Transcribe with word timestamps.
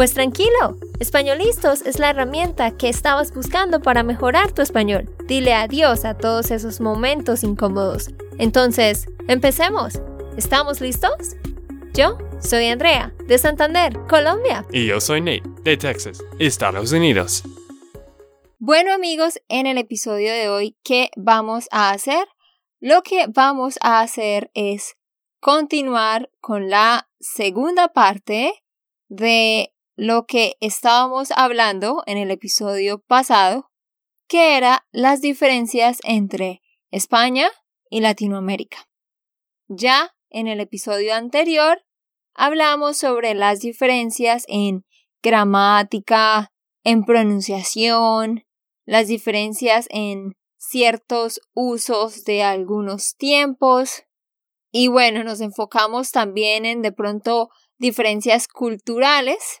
Pues 0.00 0.14
tranquilo, 0.14 0.78
Españolistos 0.98 1.82
es 1.82 1.98
la 1.98 2.08
herramienta 2.08 2.74
que 2.74 2.88
estabas 2.88 3.34
buscando 3.34 3.82
para 3.82 4.02
mejorar 4.02 4.50
tu 4.50 4.62
español. 4.62 5.14
Dile 5.26 5.52
adiós 5.52 6.06
a 6.06 6.16
todos 6.16 6.50
esos 6.50 6.80
momentos 6.80 7.44
incómodos. 7.44 8.08
Entonces, 8.38 9.04
empecemos. 9.28 10.00
¿Estamos 10.38 10.80
listos? 10.80 11.36
Yo 11.92 12.16
soy 12.38 12.68
Andrea, 12.68 13.12
de 13.26 13.36
Santander, 13.36 13.92
Colombia. 14.08 14.64
Y 14.72 14.86
yo 14.86 15.02
soy 15.02 15.20
Nate, 15.20 15.42
de 15.64 15.76
Texas, 15.76 16.24
Estados 16.38 16.92
Unidos. 16.92 17.42
Bueno 18.58 18.94
amigos, 18.94 19.38
en 19.48 19.66
el 19.66 19.76
episodio 19.76 20.32
de 20.32 20.48
hoy, 20.48 20.78
¿qué 20.82 21.10
vamos 21.14 21.68
a 21.72 21.90
hacer? 21.90 22.26
Lo 22.80 23.02
que 23.02 23.26
vamos 23.28 23.78
a 23.82 24.00
hacer 24.00 24.50
es 24.54 24.96
continuar 25.40 26.30
con 26.40 26.70
la 26.70 27.06
segunda 27.18 27.88
parte 27.88 28.64
de 29.08 29.74
lo 30.00 30.24
que 30.24 30.56
estábamos 30.60 31.30
hablando 31.36 32.02
en 32.06 32.16
el 32.16 32.30
episodio 32.30 33.00
pasado, 33.00 33.70
que 34.28 34.56
era 34.56 34.86
las 34.92 35.20
diferencias 35.20 35.98
entre 36.04 36.62
España 36.90 37.50
y 37.90 38.00
Latinoamérica. 38.00 38.88
Ya 39.68 40.16
en 40.30 40.46
el 40.46 40.60
episodio 40.60 41.14
anterior 41.14 41.84
hablamos 42.32 42.96
sobre 42.96 43.34
las 43.34 43.60
diferencias 43.60 44.46
en 44.48 44.86
gramática, 45.22 46.50
en 46.82 47.04
pronunciación, 47.04 48.46
las 48.86 49.06
diferencias 49.06 49.86
en 49.90 50.34
ciertos 50.56 51.42
usos 51.52 52.24
de 52.24 52.42
algunos 52.42 53.16
tiempos. 53.16 54.04
Y 54.72 54.88
bueno, 54.88 55.24
nos 55.24 55.42
enfocamos 55.42 56.10
también 56.10 56.64
en 56.64 56.80
de 56.80 56.90
pronto 56.90 57.50
diferencias 57.76 58.48
culturales 58.48 59.60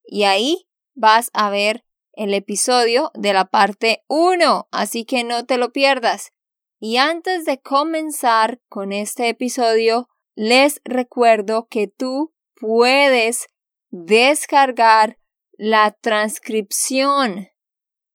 y 0.04 0.24
ahí 0.24 0.66
vas 0.94 1.30
a 1.32 1.48
ver 1.50 1.84
el 2.14 2.34
episodio 2.34 3.12
de 3.14 3.32
la 3.32 3.44
parte 3.46 4.04
1, 4.08 4.68
así 4.70 5.04
que 5.04 5.24
no 5.24 5.46
te 5.46 5.58
lo 5.58 5.72
pierdas. 5.72 6.32
Y 6.78 6.96
antes 6.96 7.44
de 7.44 7.60
comenzar 7.60 8.60
con 8.68 8.92
este 8.92 9.28
episodio, 9.28 10.08
les 10.34 10.80
recuerdo 10.84 11.68
que 11.68 11.86
tú 11.86 12.34
puedes 12.56 13.46
descargar 13.90 15.18
la 15.52 15.92
transcripción 15.92 17.42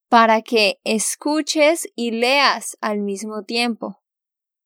para 0.09 0.41
que 0.41 0.79
escuches 0.83 1.87
y 1.95 2.11
leas 2.11 2.77
al 2.81 2.99
mismo 3.01 3.43
tiempo. 3.43 4.01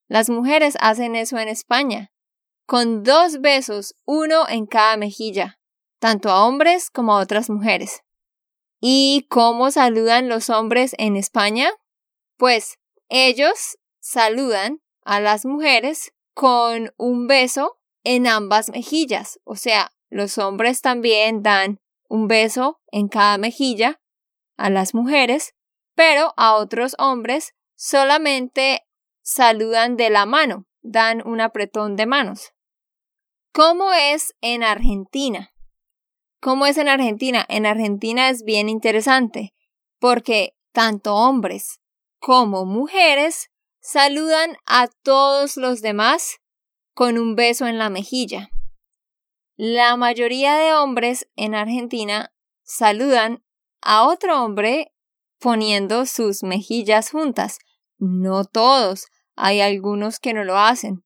Las 0.06 0.30
mujeres 0.30 0.76
hacen 0.78 1.16
eso 1.16 1.36
en 1.38 1.48
España, 1.48 2.12
con 2.64 3.02
dos 3.02 3.40
besos, 3.40 3.96
uno 4.04 4.48
en 4.48 4.66
cada 4.66 4.96
mejilla, 4.96 5.58
tanto 5.98 6.30
a 6.30 6.46
hombres 6.46 6.90
como 6.90 7.16
a 7.16 7.20
otras 7.20 7.50
mujeres. 7.50 8.04
¿Y 8.84 9.28
cómo 9.30 9.70
saludan 9.70 10.28
los 10.28 10.50
hombres 10.50 10.96
en 10.98 11.14
España? 11.14 11.70
Pues 12.36 12.80
ellos 13.08 13.78
saludan 14.00 14.80
a 15.04 15.20
las 15.20 15.44
mujeres 15.44 16.12
con 16.34 16.92
un 16.96 17.28
beso 17.28 17.78
en 18.02 18.26
ambas 18.26 18.70
mejillas. 18.70 19.38
O 19.44 19.54
sea, 19.54 19.92
los 20.10 20.36
hombres 20.36 20.80
también 20.80 21.44
dan 21.44 21.80
un 22.08 22.26
beso 22.26 22.80
en 22.90 23.06
cada 23.06 23.38
mejilla 23.38 24.00
a 24.56 24.68
las 24.68 24.94
mujeres, 24.94 25.54
pero 25.94 26.34
a 26.36 26.56
otros 26.56 26.96
hombres 26.98 27.54
solamente 27.76 28.82
saludan 29.22 29.96
de 29.96 30.10
la 30.10 30.26
mano, 30.26 30.66
dan 30.80 31.24
un 31.24 31.40
apretón 31.40 31.94
de 31.94 32.06
manos. 32.06 32.52
¿Cómo 33.52 33.92
es 33.92 34.34
en 34.40 34.64
Argentina? 34.64 35.51
¿Cómo 36.42 36.66
es 36.66 36.76
en 36.76 36.88
Argentina? 36.88 37.46
En 37.48 37.66
Argentina 37.66 38.28
es 38.28 38.42
bien 38.42 38.68
interesante 38.68 39.54
porque 40.00 40.56
tanto 40.72 41.14
hombres 41.14 41.78
como 42.18 42.64
mujeres 42.64 43.48
saludan 43.80 44.56
a 44.66 44.88
todos 45.04 45.56
los 45.56 45.82
demás 45.82 46.38
con 46.94 47.16
un 47.16 47.36
beso 47.36 47.68
en 47.68 47.78
la 47.78 47.90
mejilla. 47.90 48.50
La 49.54 49.96
mayoría 49.96 50.56
de 50.56 50.74
hombres 50.74 51.28
en 51.36 51.54
Argentina 51.54 52.34
saludan 52.64 53.44
a 53.80 54.08
otro 54.08 54.42
hombre 54.42 54.92
poniendo 55.38 56.06
sus 56.06 56.42
mejillas 56.42 57.12
juntas. 57.12 57.60
No 57.98 58.44
todos, 58.44 59.06
hay 59.36 59.60
algunos 59.60 60.18
que 60.18 60.34
no 60.34 60.42
lo 60.42 60.58
hacen, 60.58 61.04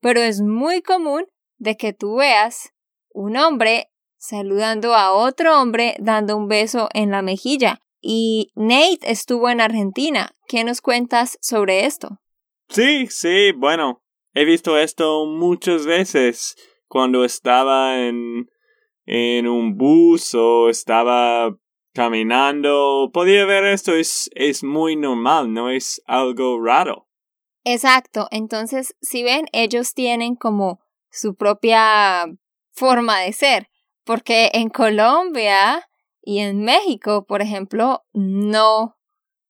pero 0.00 0.20
es 0.22 0.40
muy 0.40 0.80
común 0.80 1.26
de 1.58 1.76
que 1.76 1.92
tú 1.92 2.16
veas 2.16 2.72
un 3.10 3.36
hombre 3.36 3.90
saludando 4.18 4.94
a 4.94 5.12
otro 5.12 5.60
hombre 5.60 5.96
dando 5.98 6.36
un 6.36 6.48
beso 6.48 6.88
en 6.92 7.10
la 7.10 7.22
mejilla. 7.22 7.80
Y 8.00 8.52
Nate 8.54 9.10
estuvo 9.10 9.48
en 9.48 9.60
Argentina. 9.60 10.36
¿Qué 10.46 10.64
nos 10.64 10.80
cuentas 10.80 11.38
sobre 11.40 11.86
esto? 11.86 12.20
Sí, 12.68 13.06
sí, 13.08 13.52
bueno, 13.52 14.02
he 14.34 14.44
visto 14.44 14.78
esto 14.78 15.26
muchas 15.26 15.86
veces 15.86 16.56
cuando 16.86 17.24
estaba 17.24 17.98
en, 17.98 18.50
en 19.06 19.48
un 19.48 19.76
bus 19.76 20.34
o 20.34 20.68
estaba 20.68 21.56
caminando, 21.94 23.10
podía 23.12 23.44
ver 23.46 23.64
esto, 23.64 23.94
es, 23.94 24.30
es 24.34 24.62
muy 24.62 24.96
normal, 24.96 25.52
no 25.52 25.70
es 25.70 26.02
algo 26.06 26.62
raro. 26.62 27.08
Exacto, 27.64 28.28
entonces 28.30 28.94
si 29.00 29.22
ven, 29.22 29.46
ellos 29.52 29.94
tienen 29.94 30.36
como 30.36 30.80
su 31.10 31.34
propia 31.34 32.26
forma 32.70 33.18
de 33.20 33.32
ser, 33.32 33.68
porque 34.08 34.48
en 34.54 34.70
Colombia 34.70 35.86
y 36.22 36.38
en 36.38 36.64
México, 36.64 37.26
por 37.26 37.42
ejemplo, 37.42 38.06
no, 38.14 38.96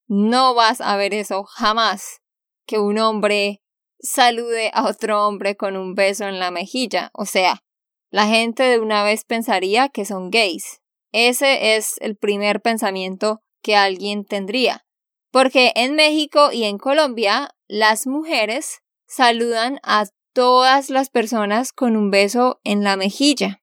no 0.09 0.53
vas 0.53 0.81
a 0.81 0.97
ver 0.97 1.13
eso 1.13 1.45
jamás, 1.45 2.19
que 2.67 2.77
un 2.77 2.99
hombre 2.99 3.63
salude 4.01 4.69
a 4.73 4.85
otro 4.85 5.25
hombre 5.25 5.55
con 5.55 5.77
un 5.77 5.95
beso 5.95 6.27
en 6.27 6.39
la 6.39 6.51
mejilla, 6.51 7.09
o 7.13 7.25
sea, 7.25 7.63
la 8.09 8.27
gente 8.27 8.63
de 8.63 8.81
una 8.81 9.01
vez 9.05 9.23
pensaría 9.23 9.87
que 9.87 10.03
son 10.03 10.29
gays. 10.29 10.81
Ese 11.13 11.77
es 11.77 11.95
el 12.01 12.17
primer 12.17 12.59
pensamiento 12.59 13.39
que 13.63 13.77
alguien 13.77 14.25
tendría. 14.25 14.85
Porque 15.31 15.71
en 15.73 15.95
México 15.95 16.51
y 16.51 16.65
en 16.65 16.79
Colombia 16.79 17.55
las 17.69 18.07
mujeres 18.07 18.81
saludan 19.07 19.79
a 19.83 20.07
todas 20.33 20.89
las 20.89 21.09
personas 21.09 21.71
con 21.71 21.95
un 21.95 22.11
beso 22.11 22.59
en 22.65 22.83
la 22.83 22.97
mejilla. 22.97 23.58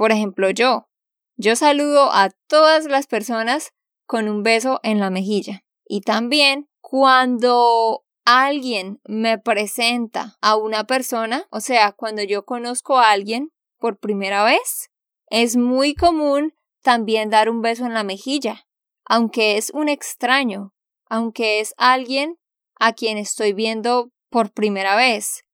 Por 0.00 0.12
ejemplo, 0.12 0.48
yo. 0.48 0.88
Yo 1.36 1.56
saludo 1.56 2.10
a 2.10 2.30
todas 2.48 2.86
las 2.86 3.06
personas 3.06 3.74
con 4.06 4.30
un 4.30 4.42
beso 4.42 4.80
en 4.82 4.98
la 4.98 5.10
mejilla. 5.10 5.62
Y 5.84 6.00
también 6.00 6.70
cuando 6.80 8.06
alguien 8.24 9.02
me 9.04 9.36
presenta 9.36 10.38
a 10.40 10.56
una 10.56 10.84
persona, 10.84 11.46
o 11.50 11.60
sea, 11.60 11.92
cuando 11.92 12.22
yo 12.22 12.46
conozco 12.46 12.96
a 12.96 13.10
alguien 13.10 13.52
por 13.76 13.98
primera 13.98 14.42
vez, 14.42 14.88
es 15.26 15.58
muy 15.58 15.94
común 15.94 16.54
también 16.80 17.28
dar 17.28 17.50
un 17.50 17.60
beso 17.60 17.84
en 17.84 17.92
la 17.92 18.02
mejilla, 18.02 18.66
aunque 19.04 19.58
es 19.58 19.68
un 19.68 19.90
extraño, 19.90 20.72
aunque 21.10 21.60
es 21.60 21.74
alguien 21.76 22.38
a 22.76 22.94
quien 22.94 23.18
estoy 23.18 23.52
viendo 23.52 24.12
por 24.30 24.50
primera 24.50 24.96
vez. 24.96 25.44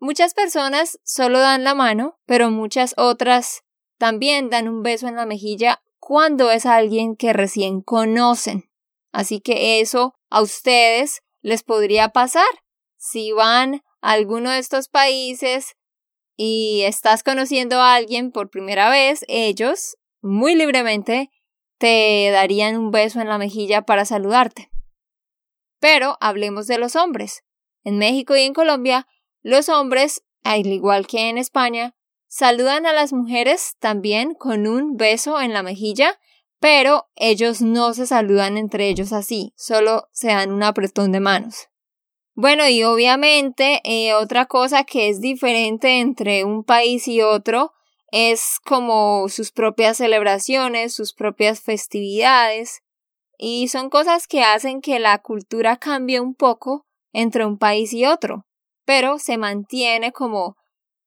Muchas 0.00 0.32
personas 0.32 0.98
solo 1.04 1.40
dan 1.40 1.62
la 1.62 1.74
mano, 1.74 2.18
pero 2.24 2.50
muchas 2.50 2.94
otras 2.96 3.62
también 4.02 4.50
dan 4.50 4.66
un 4.66 4.82
beso 4.82 5.06
en 5.06 5.14
la 5.14 5.26
mejilla 5.26 5.80
cuando 6.00 6.50
es 6.50 6.66
alguien 6.66 7.14
que 7.14 7.32
recién 7.32 7.82
conocen. 7.82 8.68
Así 9.12 9.40
que 9.40 9.80
eso 9.80 10.16
a 10.28 10.42
ustedes 10.42 11.22
les 11.40 11.62
podría 11.62 12.08
pasar. 12.08 12.48
Si 12.96 13.30
van 13.30 13.84
a 14.00 14.10
alguno 14.10 14.50
de 14.50 14.58
estos 14.58 14.88
países 14.88 15.76
y 16.36 16.82
estás 16.82 17.22
conociendo 17.22 17.80
a 17.80 17.94
alguien 17.94 18.32
por 18.32 18.50
primera 18.50 18.90
vez, 18.90 19.24
ellos 19.28 19.96
muy 20.20 20.56
libremente 20.56 21.30
te 21.78 22.28
darían 22.32 22.76
un 22.76 22.90
beso 22.90 23.20
en 23.20 23.28
la 23.28 23.38
mejilla 23.38 23.82
para 23.82 24.04
saludarte. 24.04 24.68
Pero 25.78 26.16
hablemos 26.20 26.66
de 26.66 26.78
los 26.78 26.96
hombres. 26.96 27.44
En 27.84 27.98
México 27.98 28.34
y 28.34 28.40
en 28.40 28.52
Colombia, 28.52 29.06
los 29.42 29.68
hombres, 29.68 30.24
al 30.42 30.66
igual 30.66 31.06
que 31.06 31.28
en 31.28 31.38
España, 31.38 31.94
saludan 32.32 32.86
a 32.86 32.94
las 32.94 33.12
mujeres 33.12 33.76
también 33.78 34.32
con 34.32 34.66
un 34.66 34.96
beso 34.96 35.38
en 35.38 35.52
la 35.52 35.62
mejilla, 35.62 36.18
pero 36.60 37.06
ellos 37.14 37.60
no 37.60 37.92
se 37.92 38.06
saludan 38.06 38.56
entre 38.56 38.88
ellos 38.88 39.12
así, 39.12 39.52
solo 39.54 40.08
se 40.12 40.28
dan 40.28 40.50
un 40.50 40.62
apretón 40.62 41.12
de 41.12 41.20
manos. 41.20 41.68
Bueno, 42.34 42.66
y 42.66 42.84
obviamente 42.84 43.82
eh, 43.84 44.14
otra 44.14 44.46
cosa 44.46 44.84
que 44.84 45.10
es 45.10 45.20
diferente 45.20 46.00
entre 46.00 46.44
un 46.44 46.64
país 46.64 47.06
y 47.06 47.20
otro 47.20 47.74
es 48.10 48.58
como 48.64 49.28
sus 49.28 49.52
propias 49.52 49.98
celebraciones, 49.98 50.94
sus 50.94 51.12
propias 51.12 51.60
festividades, 51.60 52.82
y 53.36 53.68
son 53.68 53.90
cosas 53.90 54.26
que 54.26 54.42
hacen 54.42 54.80
que 54.80 54.98
la 55.00 55.18
cultura 55.18 55.76
cambie 55.76 56.18
un 56.18 56.34
poco 56.34 56.86
entre 57.12 57.44
un 57.44 57.58
país 57.58 57.92
y 57.92 58.06
otro, 58.06 58.46
pero 58.86 59.18
se 59.18 59.36
mantiene 59.36 60.12
como 60.12 60.56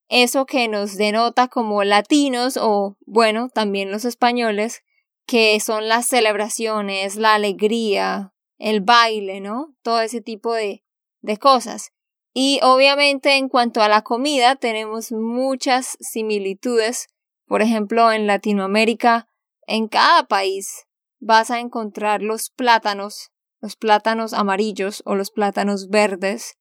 eso 0.10 0.46
que 0.46 0.68
nos 0.68 0.98
denota 0.98 1.48
como 1.48 1.84
latinos 1.84 2.58
o, 2.58 2.98
bueno, 3.06 3.50
también 3.50 3.92
los 3.92 4.06
españoles, 4.06 4.84
que 5.26 5.60
son 5.60 5.88
las 5.88 6.06
celebraciones, 6.06 7.16
la 7.16 7.34
alegría, 7.34 8.34
el 8.58 8.82
baile, 8.82 9.42
¿no? 9.42 9.76
Todo 9.82 10.02
ese 10.02 10.22
tipo 10.22 10.54
de, 10.54 10.84
de 11.22 11.38
cosas. 11.38 11.92
Y 12.34 12.60
obviamente 12.64 13.38
en 13.38 13.50
cuanto 13.50 13.82
a 13.82 13.90
la 13.90 14.02
comida 14.02 14.56
tenemos 14.56 15.12
muchas 15.12 15.98
similitudes. 16.00 17.08
Por 17.48 17.62
ejemplo, 17.62 18.12
en 18.12 18.28
Latinoamérica, 18.28 19.28
en 19.68 19.88
cada 19.88 20.28
país 20.28 20.86
vas 21.20 21.50
a 21.50 21.60
encontrar 21.60 22.22
los 22.22 22.50
plátanos, 22.50 23.32
los 23.62 23.76
plátanos 23.76 24.34
amarillos 24.34 25.02
o 25.06 25.16
los 25.16 25.32
plátanos 25.32 25.90
verdes. 25.90 26.58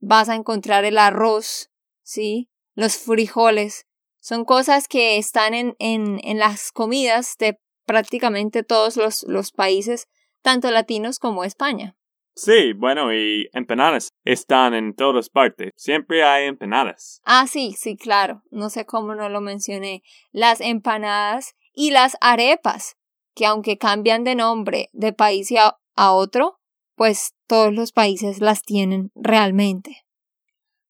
Vas 0.00 0.28
a 0.28 0.34
encontrar 0.34 0.84
el 0.84 0.98
arroz, 0.98 1.70
¿sí? 2.02 2.48
Los 2.78 2.96
frijoles. 2.96 3.86
Son 4.20 4.44
cosas 4.44 4.86
que 4.86 5.18
están 5.18 5.52
en, 5.52 5.74
en, 5.80 6.20
en 6.22 6.38
las 6.38 6.70
comidas 6.70 7.34
de 7.36 7.58
prácticamente 7.86 8.62
todos 8.62 8.96
los, 8.96 9.24
los 9.24 9.50
países, 9.50 10.06
tanto 10.42 10.70
latinos 10.70 11.18
como 11.18 11.42
España. 11.42 11.96
Sí, 12.36 12.74
bueno, 12.74 13.12
y 13.12 13.48
empanadas 13.52 14.10
están 14.24 14.74
en 14.74 14.94
todas 14.94 15.28
partes. 15.28 15.72
Siempre 15.74 16.22
hay 16.22 16.46
empanadas. 16.46 17.20
Ah, 17.24 17.48
sí, 17.48 17.74
sí, 17.76 17.96
claro. 17.96 18.44
No 18.52 18.70
sé 18.70 18.86
cómo 18.86 19.16
no 19.16 19.28
lo 19.28 19.40
mencioné. 19.40 20.04
Las 20.30 20.60
empanadas 20.60 21.56
y 21.72 21.90
las 21.90 22.16
arepas, 22.20 22.96
que 23.34 23.44
aunque 23.44 23.76
cambian 23.76 24.22
de 24.22 24.36
nombre 24.36 24.88
de 24.92 25.12
país 25.12 25.50
a, 25.58 25.80
a 25.96 26.12
otro, 26.12 26.60
pues 26.94 27.34
todos 27.48 27.72
los 27.72 27.90
países 27.90 28.40
las 28.40 28.62
tienen 28.62 29.10
realmente. 29.16 30.04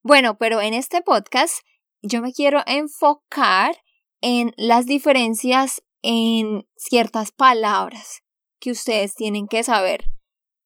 Bueno, 0.02 0.36
pero 0.36 0.60
en 0.60 0.74
este 0.74 1.00
podcast 1.00 1.62
yo 2.02 2.22
me 2.22 2.32
quiero 2.32 2.62
enfocar 2.66 3.76
en 4.20 4.52
las 4.56 4.86
diferencias 4.86 5.82
en 6.02 6.66
ciertas 6.76 7.32
palabras 7.32 8.22
que 8.60 8.70
ustedes 8.70 9.14
tienen 9.14 9.46
que 9.46 9.62
saber 9.62 10.04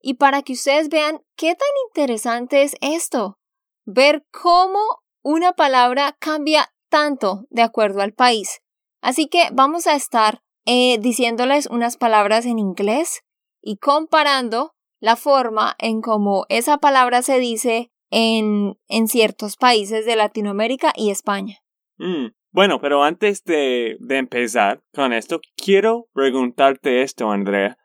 y 0.02 0.14
para 0.14 0.42
que 0.42 0.52
ustedes 0.54 0.88
vean 0.88 1.22
qué 1.36 1.54
tan 1.54 1.68
interesante 1.88 2.62
es 2.62 2.74
esto, 2.80 3.38
ver 3.86 4.26
cómo 4.30 4.80
una 5.22 5.52
palabra 5.52 6.16
cambia 6.18 6.74
tanto 6.90 7.44
de 7.50 7.62
acuerdo 7.62 8.02
al 8.02 8.12
país. 8.12 8.60
Así 9.00 9.28
que 9.28 9.48
vamos 9.52 9.86
a 9.86 9.94
estar 9.94 10.42
eh, 10.66 10.98
diciéndoles 10.98 11.66
unas 11.66 11.96
palabras 11.96 12.44
en 12.44 12.58
inglés 12.58 13.22
y 13.62 13.76
comparando 13.78 14.74
la 15.00 15.16
forma 15.16 15.74
en 15.78 16.00
cómo 16.02 16.46
esa 16.48 16.78
palabra 16.78 17.22
se 17.22 17.38
dice 17.38 17.90
en, 18.12 18.78
en 18.88 19.08
ciertos 19.08 19.56
países 19.56 20.04
de 20.04 20.14
Latinoamérica 20.16 20.92
y 20.94 21.10
España. 21.10 21.58
Mm, 21.96 22.26
bueno, 22.52 22.78
pero 22.80 23.02
antes 23.02 23.42
de, 23.42 23.96
de 24.00 24.18
empezar 24.18 24.82
con 24.94 25.14
esto, 25.14 25.40
quiero 25.56 26.08
preguntarte 26.12 27.02
esto, 27.02 27.30
Andrea. 27.30 27.78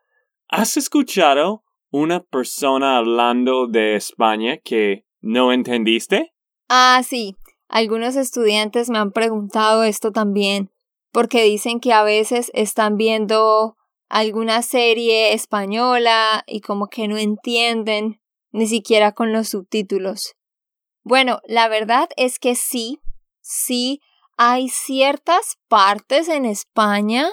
¿Has 0.50 0.76
escuchado 0.76 1.64
una 1.92 2.24
persona 2.24 2.98
hablando 2.98 3.68
de 3.68 3.96
España 3.96 4.58
que 4.58 5.06
no 5.22 5.54
entendiste? 5.54 6.34
Ah, 6.68 7.02
sí. 7.06 7.36
Algunos 7.70 8.18
estudiantes 8.18 8.90
me 8.90 8.98
han 8.98 9.12
preguntado 9.12 9.84
esto 9.84 10.12
también, 10.12 10.72
porque 11.12 11.44
dicen 11.44 11.80
que 11.80 11.94
a 11.94 12.04
veces 12.04 12.52
están 12.54 12.98
viendo 12.98 13.78
alguna 14.10 14.62
serie 14.62 15.34
española 15.34 16.44
y 16.48 16.60
como 16.60 16.88
que 16.88 17.08
no 17.08 17.18
entienden 17.18 18.20
ni 18.52 18.68
siquiera 18.68 19.12
con 19.12 19.32
los 19.32 19.50
subtítulos. 19.50 20.36
Bueno, 21.04 21.40
la 21.46 21.68
verdad 21.68 22.10
es 22.18 22.40
que 22.40 22.56
sí, 22.56 23.00
sí 23.42 24.02
hay 24.38 24.70
ciertas 24.70 25.58
partes 25.68 26.28
en 26.28 26.46
España 26.46 27.30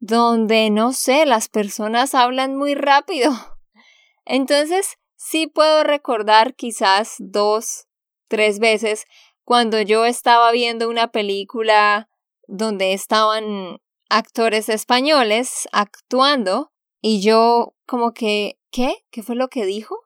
donde, 0.00 0.70
no 0.70 0.92
sé, 0.92 1.24
las 1.26 1.48
personas 1.48 2.14
hablan 2.14 2.56
muy 2.56 2.74
rápido. 2.74 3.30
Entonces, 4.24 4.96
sí 5.16 5.46
puedo 5.46 5.84
recordar 5.84 6.54
quizás 6.54 7.14
dos, 7.18 7.86
tres 8.28 8.58
veces 8.58 9.06
cuando 9.44 9.80
yo 9.80 10.04
estaba 10.04 10.50
viendo 10.50 10.88
una 10.88 11.08
película 11.12 12.08
donde 12.48 12.92
estaban 12.92 13.78
actores 14.08 14.68
españoles 14.68 15.68
actuando 15.72 16.72
y 17.00 17.22
yo 17.22 17.74
como 17.86 18.12
que, 18.12 18.58
¿qué? 18.70 19.04
¿Qué 19.10 19.22
fue 19.22 19.36
lo 19.36 19.48
que 19.48 19.64
dijo? 19.64 20.01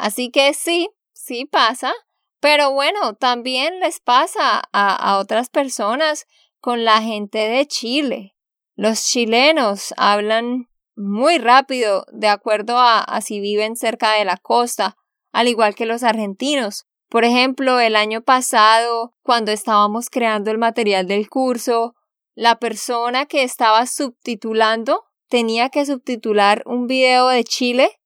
Así 0.00 0.30
que 0.30 0.54
sí, 0.54 0.88
sí 1.12 1.44
pasa, 1.44 1.92
pero 2.40 2.72
bueno, 2.72 3.14
también 3.14 3.80
les 3.80 4.00
pasa 4.00 4.62
a, 4.72 4.94
a 4.96 5.18
otras 5.18 5.50
personas 5.50 6.26
con 6.60 6.84
la 6.84 7.02
gente 7.02 7.38
de 7.38 7.66
Chile. 7.66 8.34
Los 8.76 9.04
chilenos 9.04 9.92
hablan 9.98 10.70
muy 10.96 11.36
rápido 11.38 12.06
de 12.12 12.28
acuerdo 12.28 12.78
a, 12.78 13.20
si 13.20 13.40
viven 13.40 13.76
cerca 13.76 14.12
de 14.12 14.24
la 14.24 14.38
costa, 14.38 14.96
al 15.32 15.48
igual 15.48 15.74
que 15.74 15.86
los 15.86 16.02
argentinos. 16.02 16.86
Por 17.08 17.24
ejemplo, 17.24 17.78
el 17.80 17.94
año 17.94 18.22
pasado, 18.22 19.14
cuando 19.22 19.52
estábamos 19.52 20.08
creando 20.10 20.50
el 20.50 20.58
material 20.58 21.06
del 21.06 21.28
curso, 21.28 21.94
la 22.34 22.58
persona 22.58 23.26
que 23.26 23.42
estaba 23.42 23.86
subtitulando 23.86 25.04
tenía 25.28 25.68
que 25.68 25.84
subtitular 25.84 26.62
un 26.66 26.86
video 26.86 27.28
de 27.28 27.44
Chile 27.44 27.99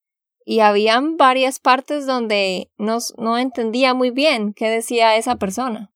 y 0.44 0.60
habían 0.60 1.16
varias 1.16 1.58
partes 1.58 2.06
donde 2.06 2.70
no, 2.76 2.98
no 3.16 3.38
entendía 3.38 3.94
muy 3.94 4.10
bien 4.10 4.52
qué 4.52 4.68
decía 4.68 5.16
esa 5.16 5.36
persona. 5.36 5.90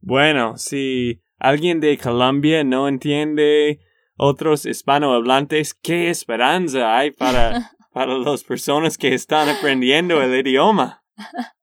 Bueno, 0.00 0.56
si 0.56 1.22
alguien 1.38 1.80
de 1.80 1.98
Colombia 1.98 2.64
no 2.64 2.88
entiende 2.88 3.80
otros 4.16 4.66
hispanohablantes, 4.66 5.74
¿qué 5.74 6.10
esperanza 6.10 6.96
hay 6.96 7.10
para, 7.10 7.72
para 7.92 8.18
las 8.18 8.44
personas 8.44 8.96
que 8.96 9.14
están 9.14 9.48
aprendiendo 9.48 10.20
el 10.22 10.34
idioma? 10.46 11.02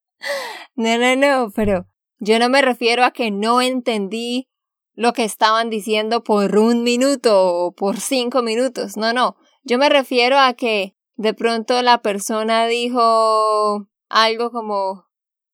No, 0.75 0.97
no, 0.97 1.13
no, 1.17 1.51
pero 1.53 1.87
yo 2.19 2.39
no 2.39 2.47
me 2.47 2.61
refiero 2.61 3.03
a 3.03 3.11
que 3.11 3.31
no 3.31 3.61
entendí 3.61 4.47
lo 4.93 5.11
que 5.11 5.25
estaban 5.25 5.69
diciendo 5.69 6.23
por 6.23 6.57
un 6.57 6.83
minuto 6.83 7.53
o 7.53 7.73
por 7.73 7.99
cinco 7.99 8.41
minutos. 8.41 8.95
No, 8.95 9.11
no. 9.11 9.35
Yo 9.63 9.77
me 9.77 9.89
refiero 9.89 10.39
a 10.39 10.53
que 10.53 10.95
de 11.19 11.33
pronto 11.33 11.81
la 11.81 12.01
persona 12.01 12.65
dijo 12.67 13.89
algo 14.07 14.51
como 14.51 15.05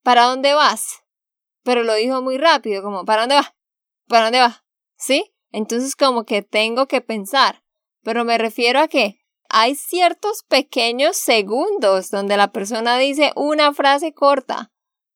¿Para 0.04 0.26
dónde 0.26 0.54
vas? 0.54 1.02
Pero 1.64 1.82
lo 1.84 1.96
dijo 1.96 2.22
muy 2.22 2.38
rápido, 2.38 2.84
como 2.84 3.04
¿Para 3.04 3.24
dónde 3.24 3.36
vas? 3.36 3.56
¿Para 4.08 4.26
dónde 4.26 4.42
vas? 4.42 4.64
¿Sí? 4.96 5.34
Entonces 5.52 5.96
como 5.96 6.24
que 6.24 6.44
tengo 6.44 6.88
que 6.88 7.02
pensar. 7.02 7.64
Pero 8.04 8.24
me 8.24 8.38
refiero 8.38 8.80
a 8.80 8.88
que 8.88 9.18
hay 9.50 9.74
ciertos 9.74 10.44
pequeños 10.44 11.18
segundos 11.18 12.12
donde 12.12 12.38
la 12.38 12.52
persona 12.52 13.00
dice 13.00 13.32
una 13.36 13.74
frase 13.74 14.14
corta 14.14 14.72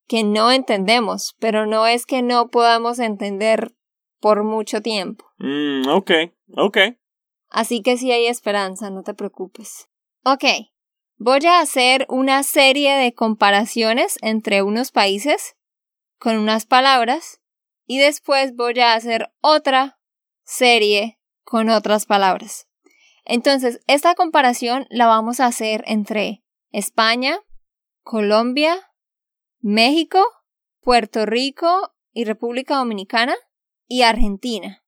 que 0.08 0.24
no 0.24 0.52
entendemos, 0.52 1.36
pero 1.40 1.68
no 1.68 1.86
es 1.86 2.08
que 2.08 2.24
no 2.24 2.50
podamos 2.50 2.98
entender 2.98 3.76
por 4.20 4.44
mucho 4.44 4.82
tiempo. 4.82 5.26
Mm, 5.38 5.88
ok, 5.90 6.12
ok. 6.58 6.78
Así 7.52 7.84
que 7.84 7.98
sí 7.98 8.12
hay 8.12 8.26
esperanza, 8.26 8.90
no 8.90 9.04
te 9.04 9.14
preocupes. 9.14 9.89
Ok, 10.26 10.44
voy 11.18 11.46
a 11.46 11.62
hacer 11.62 12.06
una 12.10 12.44
serie 12.44 12.98
de 12.98 13.14
comparaciones 13.14 14.18
entre 14.22 14.62
unos 14.64 14.92
países 14.92 15.56
con 16.18 16.38
unas 16.38 16.66
palabras 16.66 17.40
y 17.86 18.00
después 18.00 18.54
voy 18.54 18.78
a 18.82 18.96
hacer 18.96 19.32
otra 19.40 19.98
serie 20.44 21.20
con 21.46 21.70
otras 21.70 22.06
palabras. 22.06 22.68
Entonces, 23.24 23.80
esta 23.88 24.14
comparación 24.14 24.88
la 24.90 25.08
vamos 25.08 25.40
a 25.40 25.46
hacer 25.46 25.86
entre 25.88 26.44
España, 26.72 27.40
Colombia, 28.04 28.92
México, 29.62 30.22
Puerto 30.82 31.26
Rico 31.26 31.96
y 32.12 32.26
República 32.26 32.76
Dominicana 32.76 33.36
y 33.88 34.02
Argentina. 34.02 34.84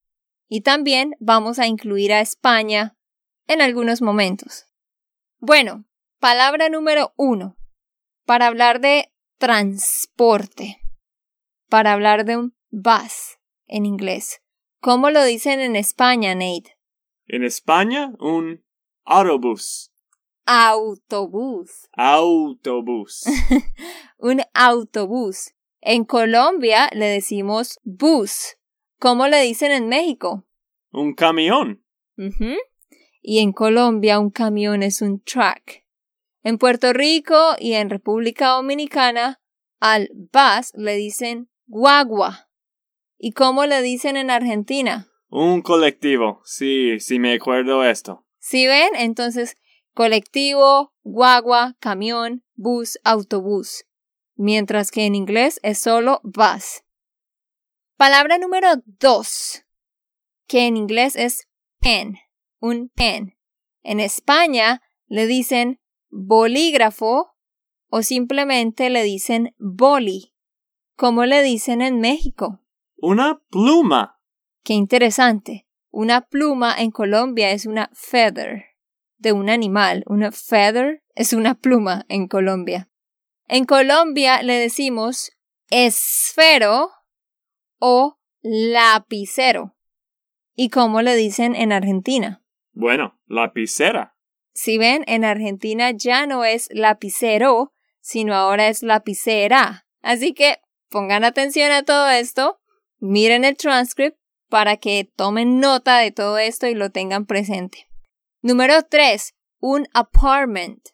Y 0.50 0.62
también 0.62 1.16
vamos 1.22 1.58
a 1.58 1.68
incluir 1.68 2.12
a 2.12 2.20
España 2.20 2.98
en 3.48 3.62
algunos 3.62 4.02
momentos. 4.02 4.71
Bueno, 5.44 5.86
palabra 6.20 6.70
número 6.70 7.14
uno. 7.18 7.58
Para 8.28 8.46
hablar 8.46 8.80
de 8.80 9.12
transporte. 9.40 10.80
Para 11.68 11.94
hablar 11.94 12.26
de 12.26 12.38
un 12.38 12.56
bus 12.70 13.40
en 13.66 13.88
inglés. 13.88 14.44
¿Cómo 14.82 15.10
lo 15.10 15.24
dicen 15.24 15.60
en 15.60 15.76
España, 15.76 16.36
Nate? 16.36 16.78
En 17.26 17.44
España, 17.44 18.14
un 18.20 18.64
autobús. 19.04 19.92
Autobús. 20.46 21.90
Autobús. 21.94 23.24
un 24.20 24.44
autobús. 24.54 25.56
En 25.82 26.06
Colombia 26.06 26.88
le 26.94 27.08
decimos 27.08 27.80
bus. 27.84 28.58
¿Cómo 29.00 29.28
le 29.28 29.42
dicen 29.42 29.72
en 29.72 29.88
México? 29.88 30.46
Un 30.92 31.16
camión. 31.16 31.84
Y 33.22 33.40
en 33.40 33.54
Colombia 33.54 34.20
un 34.20 34.32
camión 34.32 34.84
es 34.84 35.02
un 35.02 35.22
truck. 35.22 35.84
En 36.44 36.58
Puerto 36.58 36.92
Rico 36.92 37.56
y 37.60 37.74
en 37.74 37.90
República 37.90 38.50
Dominicana 38.50 39.40
al 39.80 40.10
bus 40.14 40.74
le 40.76 40.96
dicen 40.96 41.50
guagua. 41.68 42.50
¿Y 43.18 43.34
cómo 43.34 43.66
le 43.66 43.82
dicen 43.82 44.18
en 44.18 44.32
Argentina? 44.32 45.08
Un 45.30 45.62
colectivo. 45.62 46.42
Sí, 46.44 47.00
sí 47.00 47.20
me 47.20 47.34
acuerdo 47.34 47.84
esto. 47.84 48.26
¿Sí 48.40 48.66
ven? 48.66 48.90
Entonces, 48.96 49.56
colectivo, 49.94 50.94
guagua, 51.04 51.76
camión, 51.80 52.44
bus, 52.56 53.00
autobús. 53.04 53.86
Mientras 54.36 54.90
que 54.90 55.06
en 55.06 55.14
inglés 55.14 55.60
es 55.62 55.80
solo 55.80 56.20
bus. 56.24 56.84
Palabra 57.96 58.40
número 58.40 58.68
dos, 58.86 59.64
que 60.48 60.66
en 60.66 60.76
inglés 60.76 61.16
es 61.16 61.48
pen, 61.80 62.18
un 62.62 62.90
pen. 62.90 63.38
En 63.84 64.00
España 64.00 64.82
le 65.08 65.28
dicen 65.28 65.82
bolígrafo 66.10 67.34
o 67.90 68.04
simplemente 68.04 68.90
le 68.90 69.04
dicen 69.04 69.54
boli. 69.58 70.34
¿Cómo 70.96 71.26
le 71.26 71.42
dicen 71.42 71.82
en 71.82 72.00
México? 72.00 72.62
Una 72.96 73.42
pluma. 73.50 74.22
Qué 74.64 74.74
interesante. 74.74 75.68
Una 75.90 76.22
pluma 76.22 76.76
en 76.78 76.92
Colombia 76.92 77.52
es 77.52 77.66
una 77.66 77.90
feather 77.94 78.66
de 79.18 79.34
un 79.34 79.50
animal. 79.50 80.04
Una 80.08 80.32
feather 80.32 81.04
es 81.16 81.34
una 81.34 81.56
pluma 81.56 82.06
en 82.08 82.28
Colombia. 82.28 82.90
En 83.48 83.66
Colombia 83.66 84.44
le 84.44 84.54
decimos 84.54 85.32
esfero 85.70 86.92
o 87.80 88.20
lapicero. 88.42 89.76
¿Y 90.56 90.70
cómo 90.70 91.02
le 91.02 91.16
dicen 91.16 91.56
en 91.56 91.72
Argentina? 91.72 92.41
Bueno, 92.74 93.20
lapicera. 93.28 94.16
Si 94.54 94.78
ven, 94.78 95.04
en 95.08 95.24
Argentina 95.24 95.92
ya 95.92 96.26
no 96.26 96.44
es 96.44 96.70
lapicero, 96.72 97.74
sino 98.00 98.36
ahora 98.36 98.68
es 98.68 98.84
lapicera. 98.84 99.88
Así 100.02 100.34
que 100.34 100.58
pongan 100.90 101.24
atención 101.24 101.72
a 101.72 101.84
todo 101.84 102.10
esto, 102.10 102.60
miren 103.00 103.46
el 103.46 103.56
transcript 103.56 104.18
para 104.50 104.78
que 104.78 105.10
tomen 105.16 105.60
nota 105.60 105.98
de 106.00 106.12
todo 106.12 106.38
esto 106.38 106.68
y 106.68 106.76
lo 106.76 106.90
tengan 106.90 107.26
presente. 107.26 107.88
Número 108.42 108.84
3. 108.84 109.34
Un 109.60 109.88
apartment. 109.94 110.90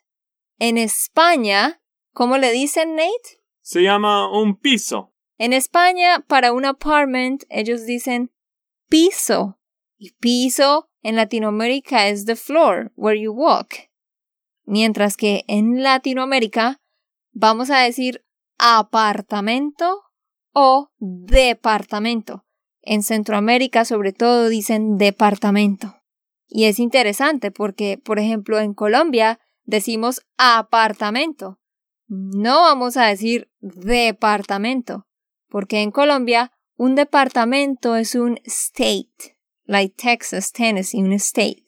En 0.59 0.77
España, 0.77 1.81
¿cómo 2.11 2.37
le 2.37 2.51
dicen, 2.51 2.95
Nate? 2.95 3.41
Se 3.61 3.81
llama 3.81 4.29
un 4.29 4.57
piso. 4.59 5.13
En 5.37 5.53
España, 5.53 6.25
para 6.27 6.51
un 6.51 6.65
apartment, 6.65 7.43
ellos 7.49 7.85
dicen 7.85 8.31
piso. 8.89 9.59
Y 9.97 10.11
piso 10.11 10.89
en 11.07 11.15
Latinoamérica 11.15 12.09
es 12.09 12.25
the 12.25 12.35
floor 12.35 12.91
where 12.97 13.17
you 13.17 13.31
walk. 13.31 13.89
Mientras 14.65 15.15
que 15.15 15.45
en 15.47 15.81
Latinoamérica 15.81 16.81
vamos 17.31 17.69
a 17.69 17.79
decir 17.79 18.25
apartamento 18.57 20.03
o 20.51 20.89
departamento. 20.99 22.45
En 22.81 23.03
Centroamérica 23.03 23.85
sobre 23.85 24.11
todo 24.11 24.49
dicen 24.49 24.97
departamento. 24.97 25.95
Y 26.49 26.65
es 26.65 26.77
interesante 26.77 27.51
porque, 27.51 27.97
por 27.97 28.19
ejemplo, 28.19 28.59
en 28.59 28.73
Colombia 28.73 29.39
decimos 29.63 30.25
apartamento. 30.37 31.57
No 32.07 32.63
vamos 32.63 32.97
a 32.97 33.05
decir 33.05 33.49
departamento 33.61 35.07
porque 35.47 35.83
en 35.83 35.91
Colombia 35.91 36.51
un 36.75 36.95
departamento 36.95 37.95
es 37.95 38.13
un 38.13 38.39
state, 38.43 39.36
like 39.67 39.95
Texas, 39.97 40.51
Tennessee, 40.51 41.01
un 41.01 41.13
state. 41.13 41.63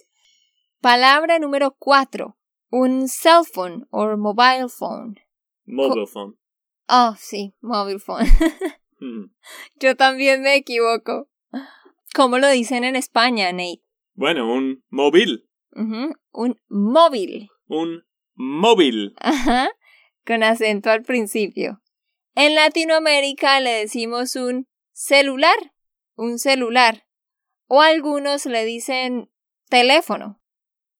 Palabra 0.81 1.39
número 1.39 1.75
cuatro, 1.77 2.37
un 2.71 3.07
cell 3.07 3.43
phone 3.43 3.85
o 3.91 4.17
mobile 4.17 4.69
phone. 4.69 5.15
Mobile 5.65 6.07
phone. 6.07 6.37
Oh, 6.87 7.15
sí, 7.17 7.53
mobile 7.61 7.99
phone. 7.99 8.25
Hmm. 9.01 9.31
Yo 9.79 9.95
también 9.95 10.41
me 10.41 10.55
equivoco. 10.55 11.29
¿Cómo 12.13 12.37
lo 12.37 12.49
dicen 12.49 12.83
en 12.83 12.97
España, 12.97 13.49
Nate? 13.53 13.81
Bueno, 14.13 14.53
un 14.53 14.83
móvil. 14.89 15.49
Un 15.71 16.15
móvil. 16.67 17.49
Un 17.67 18.03
móvil. 18.35 19.13
Ajá, 19.21 19.69
con 20.25 20.43
acento 20.43 20.89
al 20.89 21.03
principio. 21.03 21.81
En 22.35 22.55
Latinoamérica 22.55 23.61
le 23.61 23.69
decimos 23.69 24.35
un 24.35 24.67
celular, 24.91 25.57
un 26.15 26.37
celular, 26.37 27.05
o 27.69 27.81
algunos 27.81 28.45
le 28.45 28.65
dicen 28.65 29.31
teléfono. 29.69 30.41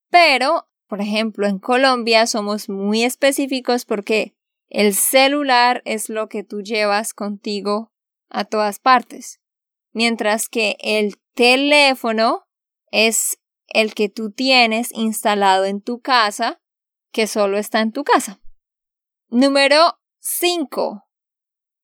Pero, 0.09 0.69
por 0.87 1.01
ejemplo, 1.01 1.47
en 1.47 1.59
Colombia 1.59 2.25
somos 2.27 2.69
muy 2.69 3.03
específicos 3.03 3.85
porque 3.85 4.35
el 4.69 4.93
celular 4.93 5.81
es 5.83 6.09
lo 6.09 6.29
que 6.29 6.43
tú 6.43 6.61
llevas 6.61 7.13
contigo 7.13 7.91
a 8.29 8.45
todas 8.45 8.79
partes, 8.79 9.41
mientras 9.91 10.47
que 10.47 10.77
el 10.79 11.15
teléfono 11.33 12.47
es 12.91 13.39
el 13.67 13.95
que 13.95 14.09
tú 14.09 14.31
tienes 14.31 14.91
instalado 14.93 15.65
en 15.65 15.81
tu 15.81 15.99
casa, 16.01 16.61
que 17.11 17.25
solo 17.25 17.57
está 17.57 17.81
en 17.81 17.91
tu 17.91 18.03
casa. 18.03 18.39
Número 19.29 19.99
5. 20.19 21.03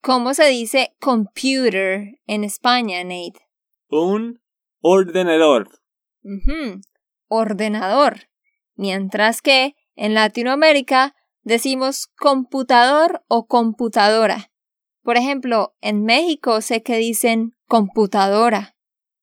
¿Cómo 0.02 0.36
se 0.36 0.46
dice 0.46 0.96
computer 1.00 2.20
en 2.28 2.44
España, 2.44 3.04
Nate? 3.04 3.50
Un 3.90 4.45
ordenador. 4.88 5.68
Ordenador. 7.28 8.30
Mientras 8.76 9.42
que 9.42 9.76
en 9.96 10.14
Latinoamérica 10.14 11.16
decimos 11.42 12.06
computador 12.16 13.24
o 13.28 13.48
computadora. 13.48 14.52
Por 15.02 15.18
ejemplo, 15.18 15.76
en 15.82 16.04
México 16.04 16.62
sé 16.62 16.84
que 16.84 16.98
dicen 16.98 17.56
computadora 17.68 18.76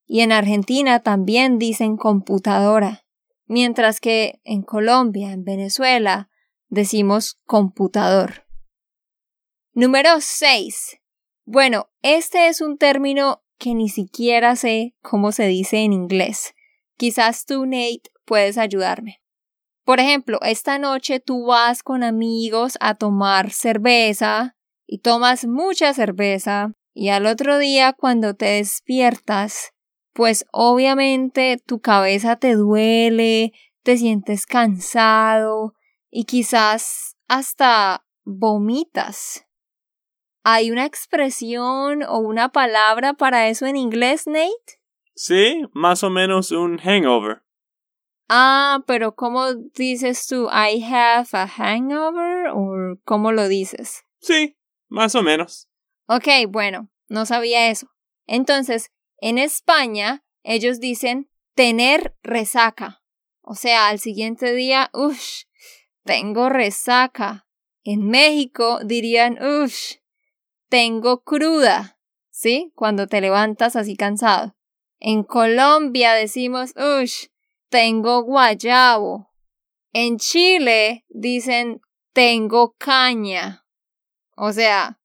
y 0.04 0.22
en 0.22 0.32
Argentina 0.32 1.00
también 1.00 1.58
dicen 1.58 1.96
computadora, 1.96 3.04
mientras 3.46 4.00
que 4.00 4.40
en 4.42 4.62
Colombia, 4.62 5.30
en 5.30 5.44
Venezuela, 5.44 6.28
decimos 6.70 7.40
computador. 7.46 8.46
Número 9.74 10.20
6. 10.20 10.98
Bueno, 11.44 11.88
este 12.02 12.48
es 12.48 12.60
un 12.60 12.78
término 12.78 13.41
que 13.62 13.74
ni 13.76 13.88
siquiera 13.88 14.56
sé 14.56 14.96
cómo 15.02 15.30
se 15.30 15.46
dice 15.46 15.84
en 15.84 15.92
inglés. 15.92 16.52
Quizás 16.96 17.46
tú, 17.46 17.64
Nate, 17.64 18.10
puedes 18.24 18.58
ayudarme. 18.58 19.22
Por 19.84 20.00
ejemplo, 20.00 20.40
esta 20.42 20.78
noche 20.78 21.20
tú 21.20 21.46
vas 21.46 21.84
con 21.84 22.02
amigos 22.02 22.76
a 22.80 22.96
tomar 22.96 23.52
cerveza 23.52 24.56
y 24.84 24.98
tomas 24.98 25.46
mucha 25.46 25.94
cerveza 25.94 26.72
y 26.92 27.10
al 27.10 27.24
otro 27.26 27.58
día 27.58 27.92
cuando 27.92 28.34
te 28.34 28.46
despiertas, 28.46 29.70
pues 30.12 30.44
obviamente 30.50 31.56
tu 31.64 31.80
cabeza 31.80 32.34
te 32.34 32.54
duele, 32.54 33.52
te 33.84 33.96
sientes 33.96 34.44
cansado 34.44 35.74
y 36.10 36.24
quizás 36.24 37.16
hasta 37.28 38.04
vomitas. 38.24 39.46
¿Hay 40.44 40.70
una 40.70 40.86
expresión 40.86 42.02
o 42.02 42.18
una 42.18 42.50
palabra 42.50 43.14
para 43.14 43.48
eso 43.48 43.66
en 43.66 43.76
inglés, 43.76 44.26
Nate? 44.26 44.80
Sí, 45.14 45.62
más 45.72 46.02
o 46.02 46.10
menos 46.10 46.50
un 46.50 46.78
hangover. 46.78 47.42
Ah, 48.28 48.82
pero 48.86 49.14
¿cómo 49.14 49.54
dices 49.54 50.26
tú? 50.26 50.48
I 50.48 50.82
have 50.82 51.28
a 51.32 51.46
hangover 51.46 52.48
o 52.54 52.98
cómo 53.04 53.30
lo 53.30 53.46
dices? 53.46 54.04
Sí, 54.20 54.56
más 54.88 55.14
o 55.14 55.22
menos. 55.22 55.68
Ok, 56.06 56.26
bueno, 56.48 56.88
no 57.08 57.26
sabía 57.26 57.70
eso. 57.70 57.88
Entonces, 58.26 58.90
en 59.18 59.38
España, 59.38 60.24
ellos 60.42 60.80
dicen 60.80 61.30
tener 61.54 62.16
resaca. 62.22 63.02
O 63.42 63.54
sea, 63.54 63.88
al 63.88 63.98
siguiente 63.98 64.52
día, 64.54 64.90
uff, 64.92 65.42
tengo 66.04 66.48
resaca. 66.48 67.46
En 67.84 68.08
México 68.08 68.80
dirían, 68.84 69.38
uff, 69.42 69.74
tengo 70.72 71.22
cruda. 71.22 71.98
¿Sí? 72.30 72.72
Cuando 72.74 73.06
te 73.06 73.20
levantas 73.20 73.76
así 73.76 73.94
cansado. 73.94 74.56
En 75.00 75.22
Colombia 75.22 76.14
decimos, 76.14 76.72
uff, 76.76 77.26
tengo 77.68 78.22
guayabo. 78.22 79.30
En 79.92 80.16
Chile 80.16 81.04
dicen, 81.10 81.82
tengo 82.14 82.74
caña. 82.78 83.66
O 84.34 84.52
sea, 84.52 84.98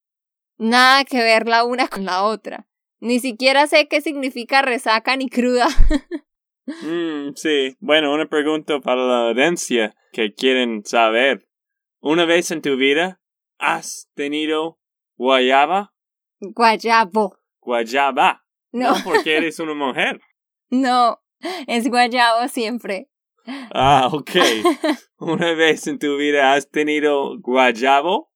nada 0.58 1.04
que 1.04 1.18
ver 1.18 1.50
la 1.50 1.66
una 1.66 1.90
con 1.90 2.06
la 2.06 2.24
otra. 2.24 2.66
Ni 3.02 3.20
siquiera 3.20 3.68
sé 3.68 3.90
qué 3.90 4.00
significa 4.00 4.62
resaca 4.62 5.16
ni 5.18 5.30
cruda. 5.30 5.68
Mm, 6.82 7.32
sí, 7.36 7.78
bueno, 7.80 8.14
una 8.14 8.28
pregunta 8.28 8.82
para 8.82 9.08
la 9.08 9.30
audiencia 9.30 9.96
que 10.12 10.34
quieren 10.34 10.84
saber. 10.84 11.48
¿Una 12.02 12.26
vez 12.26 12.52
en 12.52 12.62
tu 12.62 12.76
vida 12.76 13.22
has 13.58 14.10
tenido 14.16 14.78
guayaba? 15.18 15.94
Guayabo. 16.40 17.38
Guayaba. 17.60 18.44
No, 18.72 18.94
porque 19.04 19.38
eres 19.38 19.60
una 19.60 19.74
mujer. 19.74 20.22
no, 20.70 21.20
es 21.68 21.90
guayabo 21.90 22.48
siempre. 22.48 23.10
Ah, 23.74 24.10
ok. 24.12 24.32
¿Una 25.20 25.54
vez 25.54 25.88
en 25.88 26.00
tu 26.00 26.18
vida 26.18 26.54
has 26.54 26.70
tenido 26.70 27.40
guayabo? 27.40 28.32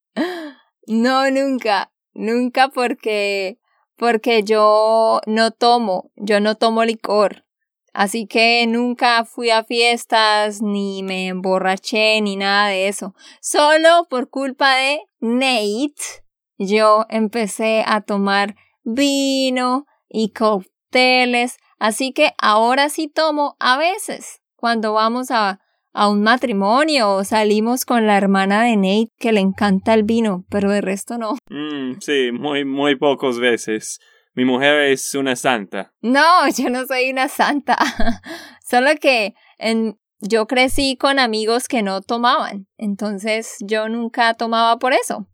No, 0.88 1.30
nunca, 1.30 1.92
nunca 2.14 2.70
porque 2.70 3.60
porque 3.98 4.42
yo 4.42 5.22
no 5.28 5.52
tomo, 5.52 6.12
yo 6.16 6.40
no 6.40 6.56
tomo 6.56 6.84
licor. 6.84 7.46
Así 7.94 8.26
que 8.26 8.66
nunca 8.68 9.26
fui 9.26 9.52
a 9.52 9.64
fiestas, 9.64 10.62
ni 10.62 11.04
me 11.04 11.28
emborraché, 11.28 12.20
ni 12.22 12.36
nada 12.36 12.70
de 12.70 12.88
eso. 12.88 13.14
Solo 13.42 14.08
por 14.10 14.30
culpa 14.30 14.76
de 14.76 15.02
Nate, 15.20 16.24
yo 16.68 17.06
empecé 17.10 17.84
a 17.86 18.02
tomar 18.02 18.56
vino 18.84 19.86
y 20.10 20.30
cócteles. 20.30 21.58
Así 21.80 22.14
que 22.14 22.34
ahora 22.38 22.90
sí 22.90 23.08
tomo 23.08 23.56
a 23.60 23.78
veces, 23.78 24.42
cuando 24.56 24.94
vamos 24.94 25.32
a, 25.32 25.60
a 25.94 26.10
un 26.10 26.22
matrimonio 26.22 27.12
o 27.12 27.24
salimos 27.24 27.86
con 27.86 28.06
la 28.06 28.18
hermana 28.18 28.64
de 28.64 28.78
Nate 28.78 29.12
que 29.18 29.32
le 29.32 29.40
encanta 29.40 29.94
el 29.94 30.04
vino, 30.04 30.46
pero 30.50 30.70
de 30.72 30.82
resto 30.82 31.18
no. 31.18 31.38
Mm, 31.50 32.00
sí, 32.00 32.32
muy, 32.32 32.66
muy 32.66 32.96
pocas 32.96 33.40
veces. 33.40 34.00
Mi 34.34 34.46
mujer 34.46 34.92
es 34.92 35.14
una 35.16 35.36
santa. 35.36 35.94
No, 36.02 36.48
yo 36.56 36.70
no 36.70 36.86
soy 36.86 37.12
una 37.12 37.28
santa. 37.28 37.78
Solo 38.64 38.92
que 39.02 39.34
en, 39.58 40.00
yo 40.22 40.48
crecí 40.48 40.96
con 40.96 41.20
amigos 41.20 41.68
que 41.68 41.82
no 41.82 42.02
tomaban. 42.02 42.68
Entonces 42.78 43.58
yo 43.60 43.90
nunca 43.90 44.34
tomaba 44.36 44.78
por 44.80 44.94
eso. 44.94 45.28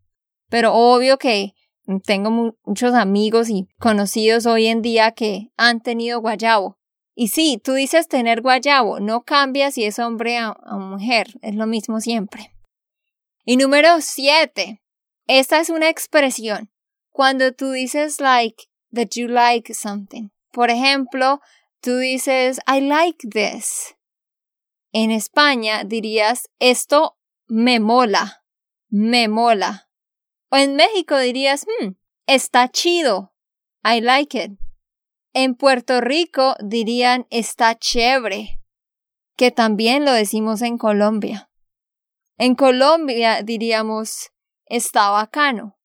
Pero 0.48 0.74
obvio 0.74 1.18
que 1.18 1.54
tengo 2.04 2.30
mu- 2.30 2.52
muchos 2.64 2.94
amigos 2.94 3.48
y 3.50 3.66
conocidos 3.78 4.46
hoy 4.46 4.66
en 4.66 4.82
día 4.82 5.12
que 5.12 5.50
han 5.56 5.80
tenido 5.80 6.20
guayabo. 6.20 6.78
Y 7.14 7.28
sí, 7.28 7.60
tú 7.62 7.72
dices 7.74 8.06
tener 8.08 8.42
guayabo, 8.42 9.00
no 9.00 9.24
cambia 9.24 9.70
si 9.72 9.84
es 9.84 9.98
hombre 9.98 10.44
o 10.46 10.52
o 10.70 10.78
mujer, 10.78 11.26
es 11.42 11.54
lo 11.56 11.66
mismo 11.66 12.00
siempre. 12.00 12.54
Y 13.44 13.56
número 13.56 14.00
siete, 14.00 14.82
esta 15.26 15.58
es 15.60 15.70
una 15.70 15.88
expresión. 15.88 16.70
Cuando 17.10 17.52
tú 17.52 17.72
dices 17.72 18.20
like, 18.20 18.64
that 18.94 19.08
you 19.16 19.26
like 19.26 19.74
something. 19.74 20.28
Por 20.52 20.70
ejemplo, 20.70 21.40
tú 21.80 21.96
dices, 21.98 22.60
I 22.66 22.80
like 22.80 23.26
this. 23.28 23.96
En 24.92 25.10
España 25.10 25.82
dirías, 25.84 26.48
esto 26.60 27.18
me 27.48 27.80
mola, 27.80 28.44
me 28.88 29.26
mola. 29.28 29.87
O 30.50 30.56
en 30.56 30.76
México 30.76 31.18
dirías, 31.18 31.66
hmm, 31.66 31.90
está 32.26 32.68
chido, 32.68 33.34
I 33.84 34.00
like 34.00 34.42
it. 34.42 34.52
En 35.34 35.54
Puerto 35.54 36.00
Rico 36.00 36.54
dirían, 36.60 37.26
está 37.30 37.78
chévere, 37.78 38.60
que 39.36 39.50
también 39.50 40.04
lo 40.04 40.12
decimos 40.12 40.62
en 40.62 40.78
Colombia. 40.78 41.50
En 42.38 42.54
Colombia 42.54 43.42
diríamos, 43.42 44.32
está 44.66 45.10
bacano. 45.10 45.78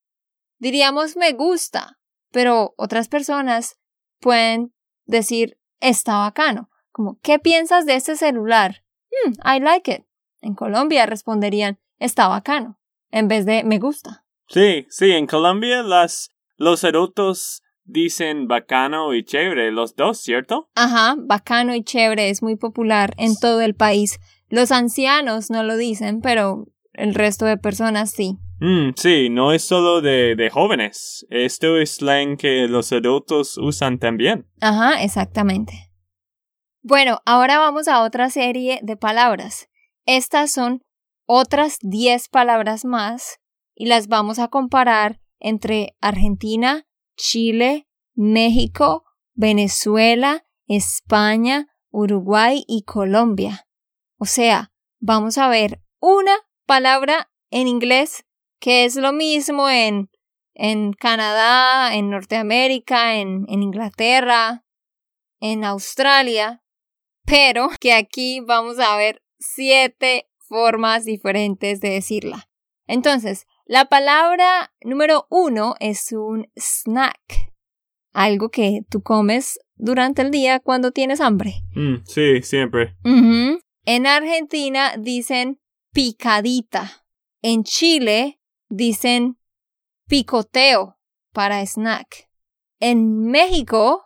Diríamos, 0.59 1.17
me 1.17 1.33
gusta, 1.33 1.99
pero 2.31 2.73
otras 2.77 3.09
personas 3.09 3.79
pueden 4.19 4.73
decir, 5.05 5.59
está 5.81 6.19
bacano. 6.19 6.69
Como, 6.91 7.19
¿qué 7.21 7.37
piensas 7.37 7.85
de 7.85 7.95
este 7.95 8.15
celular? 8.15 8.85
Hmm, 9.11 9.33
I 9.45 9.59
like 9.59 9.91
it. 9.91 10.05
En 10.41 10.55
Colombia 10.55 11.05
responderían, 11.05 11.79
está 11.99 12.27
bacano, 12.27 12.79
en 13.11 13.27
vez 13.27 13.45
de 13.45 13.63
me 13.63 13.79
gusta. 13.79 14.22
Sí, 14.47 14.85
sí, 14.89 15.11
en 15.11 15.27
Colombia 15.27 15.83
las, 15.83 16.29
los 16.57 16.83
adultos 16.83 17.61
dicen 17.85 18.47
bacano 18.47 19.13
y 19.13 19.23
chévere, 19.23 19.71
los 19.71 19.95
dos, 19.95 20.21
¿cierto? 20.21 20.69
Ajá, 20.75 21.15
bacano 21.17 21.75
y 21.75 21.83
chévere 21.83 22.29
es 22.29 22.41
muy 22.41 22.55
popular 22.55 23.13
en 23.17 23.35
todo 23.35 23.61
el 23.61 23.75
país. 23.75 24.19
Los 24.49 24.71
ancianos 24.71 25.49
no 25.49 25.63
lo 25.63 25.77
dicen, 25.77 26.21
pero 26.21 26.67
el 26.93 27.15
resto 27.15 27.45
de 27.45 27.57
personas 27.57 28.11
sí. 28.11 28.37
Mm, 28.59 28.91
sí, 28.95 29.29
no 29.29 29.51
es 29.51 29.63
solo 29.63 30.01
de, 30.01 30.35
de 30.35 30.49
jóvenes. 30.49 31.25
Esto 31.29 31.77
es 31.77 31.95
slang 31.95 32.37
que 32.37 32.67
los 32.67 32.91
adultos 32.93 33.57
usan 33.57 33.99
también. 33.99 34.47
Ajá, 34.61 35.03
exactamente. 35.03 35.91
Bueno, 36.81 37.19
ahora 37.25 37.59
vamos 37.59 37.87
a 37.87 38.03
otra 38.03 38.29
serie 38.29 38.79
de 38.83 38.95
palabras. 38.95 39.69
Estas 40.05 40.51
son 40.51 40.83
otras 41.25 41.77
10 41.81 42.29
palabras 42.29 42.85
más 42.85 43.39
y 43.75 43.85
las 43.87 44.07
vamos 44.07 44.39
a 44.39 44.47
comparar 44.47 45.19
entre 45.39 45.95
Argentina, 46.01 46.87
Chile, 47.15 47.87
México, 48.15 49.03
Venezuela, 49.33 50.45
España, 50.67 51.67
Uruguay 51.89 52.63
y 52.67 52.83
Colombia. 52.83 53.67
O 54.17 54.25
sea, 54.25 54.71
vamos 54.99 55.37
a 55.37 55.47
ver 55.47 55.81
una 55.99 56.35
palabra 56.65 57.31
en 57.49 57.67
inglés 57.67 58.25
que 58.59 58.85
es 58.85 58.95
lo 58.95 59.11
mismo 59.11 59.69
en, 59.69 60.09
en 60.53 60.93
Canadá, 60.93 61.95
en 61.95 62.09
Norteamérica, 62.09 63.15
en, 63.15 63.45
en 63.49 63.61
Inglaterra, 63.61 64.65
en 65.39 65.65
Australia, 65.65 66.63
pero 67.25 67.69
que 67.79 67.93
aquí 67.93 68.39
vamos 68.39 68.79
a 68.79 68.95
ver 68.95 69.21
siete 69.39 70.29
formas 70.37 71.03
diferentes 71.03 71.81
de 71.81 71.89
decirla. 71.89 72.49
Entonces, 72.87 73.45
la 73.65 73.85
palabra 73.85 74.73
número 74.81 75.25
uno 75.29 75.75
es 75.79 76.11
un 76.11 76.49
snack, 76.55 77.53
algo 78.11 78.49
que 78.49 78.81
tú 78.89 79.01
comes 79.01 79.59
durante 79.75 80.21
el 80.21 80.31
día 80.31 80.59
cuando 80.59 80.91
tienes 80.91 81.21
hambre. 81.21 81.63
Mm, 81.75 82.03
sí, 82.05 82.41
siempre. 82.41 82.95
En 83.85 84.07
Argentina 84.07 84.95
dicen 84.97 85.59
picadita. 85.91 87.05
En 87.41 87.63
Chile 87.63 88.39
dicen 88.69 89.37
picoteo 90.07 90.97
para 91.31 91.65
snack. 91.65 92.29
En 92.79 93.25
México 93.25 94.05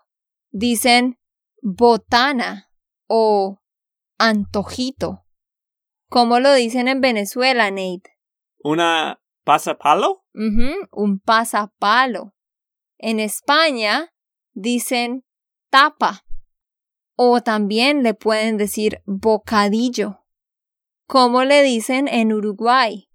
dicen 0.52 1.20
botana 1.62 2.70
o 3.08 3.60
antojito. 4.17 5.26
¿Cómo 6.10 6.39
lo 6.39 6.54
dicen 6.54 6.88
en 6.88 7.02
Venezuela, 7.02 7.70
Nate? 7.70 8.17
¿Una 8.63 9.20
pasapalo? 9.48 10.26
Ujú, 10.34 10.90
un 10.92 11.20
pasapalo. 11.20 12.34
En 12.98 13.22
España 13.22 14.14
dicen 14.54 15.24
tapa. 15.70 16.26
O 17.16 17.40
también 17.42 18.04
le 18.04 18.14
pueden 18.14 18.58
decir 18.58 19.02
bocadillo. 19.06 20.26
¿Cómo 21.08 21.46
le 21.46 21.64
dicen 21.64 22.10
en 22.10 22.34
Uruguay? 22.34 23.10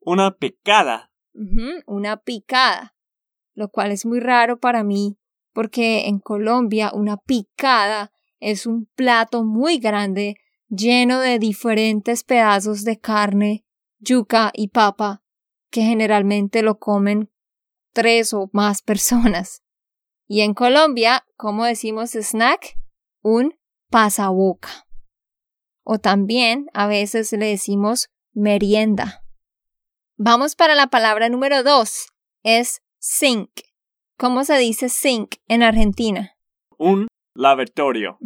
Una 0.00 0.36
picada. 0.36 1.12
Una 1.86 2.16
picada. 2.16 2.96
Lo 3.54 3.68
cual 3.68 3.92
es 3.92 4.04
muy 4.04 4.18
raro 4.18 4.58
para 4.58 4.82
mí 4.82 5.18
porque 5.52 6.08
en 6.08 6.18
Colombia 6.18 6.90
una 6.92 7.16
picada 7.16 8.10
es 8.40 8.66
un 8.66 8.86
plato 8.96 9.44
muy 9.44 9.78
grande 9.78 10.34
lleno 10.68 11.20
de 11.20 11.38
diferentes 11.38 12.24
pedazos 12.24 12.84
de 12.84 12.98
carne, 12.98 13.64
yuca 13.98 14.50
y 14.52 14.68
papa 14.68 15.22
que 15.70 15.82
generalmente 15.82 16.62
lo 16.62 16.78
comen 16.78 17.30
tres 17.92 18.34
o 18.34 18.50
más 18.52 18.82
personas. 18.82 19.62
Y 20.26 20.42
en 20.42 20.54
Colombia, 20.54 21.24
¿cómo 21.36 21.64
decimos 21.64 22.12
snack? 22.12 22.76
Un 23.22 23.58
pasaboca. 23.90 24.86
O 25.82 25.98
también 25.98 26.66
a 26.72 26.86
veces 26.86 27.32
le 27.32 27.46
decimos 27.46 28.10
merienda. 28.32 29.24
Vamos 30.16 30.54
para 30.54 30.74
la 30.74 30.86
palabra 30.86 31.28
número 31.28 31.62
dos. 31.62 32.08
Es 32.44 32.82
sink. 32.98 33.50
¿Cómo 34.16 34.44
se 34.44 34.56
dice 34.58 34.88
sink 34.88 35.36
en 35.48 35.62
Argentina? 35.62 36.36
Un 36.78 37.08
lavatorio. 37.34 38.18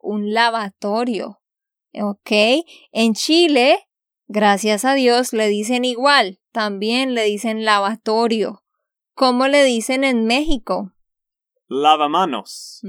Un 0.00 0.32
lavatorio. 0.32 1.40
Ok. 1.94 2.30
En 2.90 3.14
Chile, 3.14 3.86
gracias 4.26 4.84
a 4.84 4.94
Dios, 4.94 5.32
le 5.32 5.46
dicen 5.48 5.84
igual. 5.84 6.40
También 6.52 7.14
le 7.14 7.24
dicen 7.24 7.64
lavatorio. 7.64 8.62
¿Cómo 9.14 9.48
le 9.48 9.64
dicen 9.64 10.04
en 10.04 10.26
México? 10.26 10.92
Lavamanos. 11.66 12.82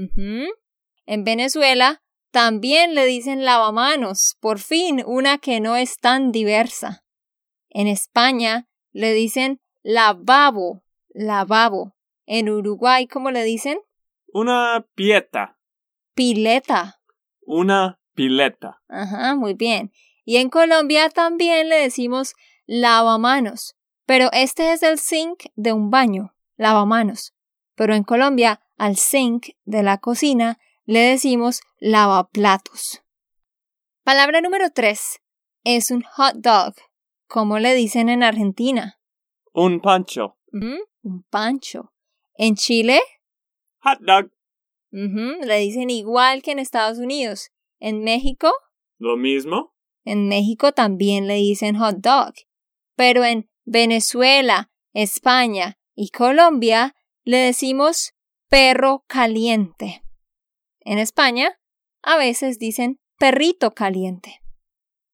En 1.06 1.24
Venezuela 1.24 2.02
también 2.30 2.94
le 2.94 3.06
dicen 3.06 3.44
lavamanos, 3.44 4.36
por 4.40 4.58
fin 4.58 5.02
una 5.06 5.38
que 5.38 5.60
no 5.60 5.76
es 5.76 5.98
tan 5.98 6.32
diversa. 6.32 7.04
En 7.70 7.86
España 7.86 8.68
le 8.92 9.12
dicen 9.12 9.60
lavabo, 9.82 10.84
lavabo. 11.10 11.94
En 12.26 12.50
Uruguay, 12.50 13.06
¿cómo 13.06 13.30
le 13.30 13.44
dicen? 13.44 13.78
Una 14.32 14.86
pieta. 14.94 15.58
Pileta. 16.14 17.00
Una 17.42 18.00
pileta. 18.14 18.82
Ajá, 18.88 19.36
muy 19.36 19.54
bien. 19.54 19.92
Y 20.24 20.36
en 20.38 20.48
Colombia 20.48 21.10
también 21.10 21.68
le 21.68 21.76
decimos 21.76 22.34
lavamanos, 22.66 23.76
pero 24.06 24.28
este 24.32 24.72
es 24.72 24.82
el 24.82 24.98
sink 24.98 25.44
de 25.54 25.72
un 25.72 25.90
baño, 25.90 26.34
lavamanos. 26.56 27.34
Pero 27.74 27.94
en 27.94 28.04
Colombia, 28.04 28.60
al 28.76 28.96
sink 28.96 29.48
de 29.64 29.82
la 29.82 29.98
cocina 29.98 30.58
le 30.84 31.00
decimos 31.00 31.60
lavaplatos. 31.80 33.02
Palabra 34.02 34.40
número 34.40 34.70
tres 34.70 35.20
es 35.64 35.90
un 35.90 36.02
hot 36.02 36.34
dog. 36.36 36.74
¿Cómo 37.26 37.58
le 37.58 37.74
dicen 37.74 38.08
en 38.08 38.22
Argentina? 38.22 39.00
Un 39.52 39.80
pancho. 39.80 40.36
Ujú, 40.52 40.76
Un 41.02 41.22
pancho. 41.30 41.92
En 42.36 42.54
Chile, 42.54 43.00
Hot 43.80 43.98
dog. 44.00 44.30
le 44.90 45.58
dicen 45.58 45.90
igual 45.90 46.42
que 46.42 46.52
en 46.52 46.58
Estados 46.58 46.98
Unidos. 46.98 47.50
En 47.80 48.02
México, 48.04 48.52
Lo 48.98 49.16
mismo. 49.16 49.74
En 50.04 50.28
México 50.28 50.72
también 50.72 51.26
le 51.26 51.34
dicen 51.34 51.76
hot 51.78 51.96
dog, 51.96 52.34
pero 52.96 53.24
en 53.24 53.48
Venezuela, 53.64 54.70
España 54.92 55.78
y 55.94 56.10
Colombia 56.10 56.94
le 57.24 57.38
decimos 57.38 58.12
perro 58.48 59.04
caliente. 59.06 60.02
En 60.80 60.98
España 60.98 61.58
a 62.02 62.16
veces 62.16 62.58
dicen 62.58 63.00
perrito 63.18 63.72
caliente. 63.72 64.40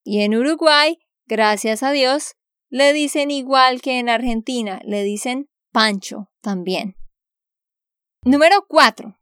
Y 0.05 0.23
en 0.23 0.35
Uruguay, 0.35 0.99
gracias 1.27 1.83
a 1.83 1.93
Dios, 1.93 2.35
le 2.69 2.93
dicen 2.93 3.31
igual 3.31 3.81
que 3.81 3.99
en 3.99 4.09
Argentina, 4.09 4.81
le 4.85 5.03
dicen 5.03 5.49
pancho 5.73 6.31
también. 6.41 6.97
Número 8.23 8.65
4. 8.69 9.17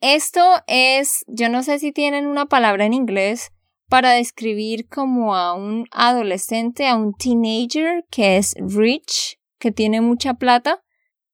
Esto 0.00 0.62
es, 0.66 1.24
yo 1.26 1.48
no 1.48 1.62
sé 1.62 1.78
si 1.78 1.92
tienen 1.92 2.26
una 2.26 2.46
palabra 2.46 2.84
en 2.84 2.92
inglés 2.92 3.53
para 3.94 4.10
describir 4.10 4.88
como 4.88 5.36
a 5.36 5.54
un 5.54 5.86
adolescente, 5.92 6.88
a 6.88 6.96
un 6.96 7.14
teenager 7.14 8.04
que 8.10 8.38
es 8.38 8.56
rich, 8.58 9.38
que 9.60 9.70
tiene 9.70 10.00
mucha 10.00 10.34
plata. 10.34 10.82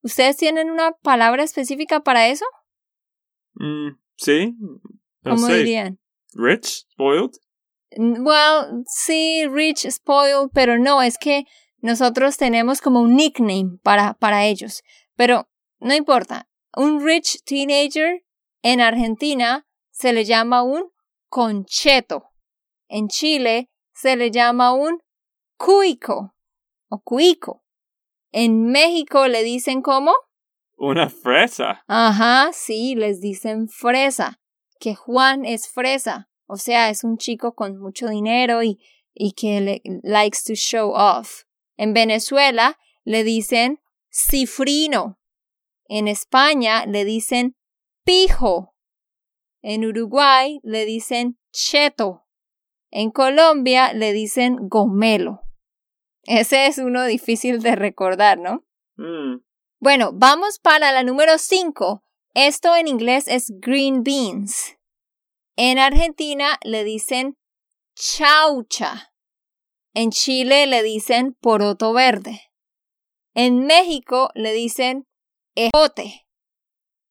¿Ustedes 0.02 0.36
tienen 0.36 0.70
una 0.70 0.92
palabra 0.92 1.42
específica 1.42 2.00
para 2.00 2.28
eso? 2.28 2.44
Mm, 3.54 3.92
sí. 4.16 4.54
No 5.22 5.36
¿Cómo 5.36 5.46
sé. 5.46 5.56
dirían? 5.56 6.00
Rich? 6.34 6.84
Spoiled? 6.92 7.30
Well, 7.96 8.84
sí, 8.86 9.46
rich, 9.46 9.90
spoiled, 9.90 10.50
pero 10.52 10.78
no, 10.78 11.00
es 11.00 11.16
que 11.16 11.44
nosotros 11.78 12.36
tenemos 12.36 12.82
como 12.82 13.00
un 13.00 13.16
nickname 13.16 13.78
para, 13.82 14.12
para 14.12 14.44
ellos. 14.44 14.82
Pero 15.16 15.48
no 15.78 15.94
importa. 15.94 16.46
Un 16.76 17.02
rich 17.02 17.42
teenager 17.46 18.22
en 18.60 18.82
Argentina 18.82 19.66
se 19.92 20.12
le 20.12 20.26
llama 20.26 20.62
un 20.62 20.90
concheto. 21.30 22.29
En 22.90 23.06
Chile 23.06 23.70
se 23.94 24.16
le 24.16 24.32
llama 24.32 24.72
un 24.72 24.98
cuico 25.56 26.34
o 26.88 27.00
cuico. 27.00 27.62
En 28.32 28.66
México 28.66 29.28
le 29.28 29.44
dicen 29.44 29.80
como, 29.80 30.12
Una 30.76 31.08
fresa. 31.08 31.84
ajá, 31.86 32.50
sí, 32.52 32.96
les 32.96 33.20
dicen 33.20 33.68
fresa, 33.68 34.40
que 34.80 34.96
Juan 34.96 35.44
es 35.44 35.68
fresa, 35.68 36.28
o 36.46 36.56
sea, 36.56 36.90
es 36.90 37.04
un 37.04 37.16
chico 37.16 37.54
con 37.54 37.78
mucho 37.78 38.08
dinero 38.08 38.64
y, 38.64 38.80
y 39.14 39.32
que 39.32 39.60
le, 39.60 39.82
likes 40.02 40.38
to 40.44 40.54
show 40.54 40.92
off. 40.92 41.44
En 41.76 41.94
Venezuela 41.94 42.76
le 43.04 43.22
dicen 43.22 43.80
cifrino. 44.10 45.20
En 45.86 46.08
España 46.08 46.86
le 46.86 47.04
dicen 47.04 47.56
pijo. 48.04 48.74
En 49.62 49.84
Uruguay 49.84 50.58
le 50.64 50.84
dicen 50.86 51.38
cheto. 51.52 52.26
En 52.90 53.10
Colombia 53.10 53.92
le 53.92 54.12
dicen 54.12 54.68
gomelo. 54.68 55.40
Ese 56.24 56.66
es 56.66 56.78
uno 56.78 57.04
difícil 57.04 57.60
de 57.60 57.76
recordar, 57.76 58.38
¿no? 58.38 58.64
Mm, 58.96 59.42
Bueno, 59.80 60.10
vamos 60.12 60.58
para 60.58 60.92
la 60.92 61.02
número 61.02 61.38
5. 61.38 62.02
Esto 62.34 62.76
en 62.76 62.86
inglés 62.86 63.26
es 63.28 63.50
green 63.60 64.02
beans. 64.02 64.76
En 65.56 65.78
Argentina 65.78 66.58
le 66.62 66.84
dicen 66.84 67.36
chaucha. 67.94 69.12
En 69.94 70.10
Chile 70.10 70.66
le 70.66 70.82
dicen 70.82 71.34
poroto 71.40 71.92
verde. 71.92 72.42
En 73.34 73.66
México 73.66 74.30
le 74.34 74.52
dicen 74.52 75.06
ejote. 75.54 76.26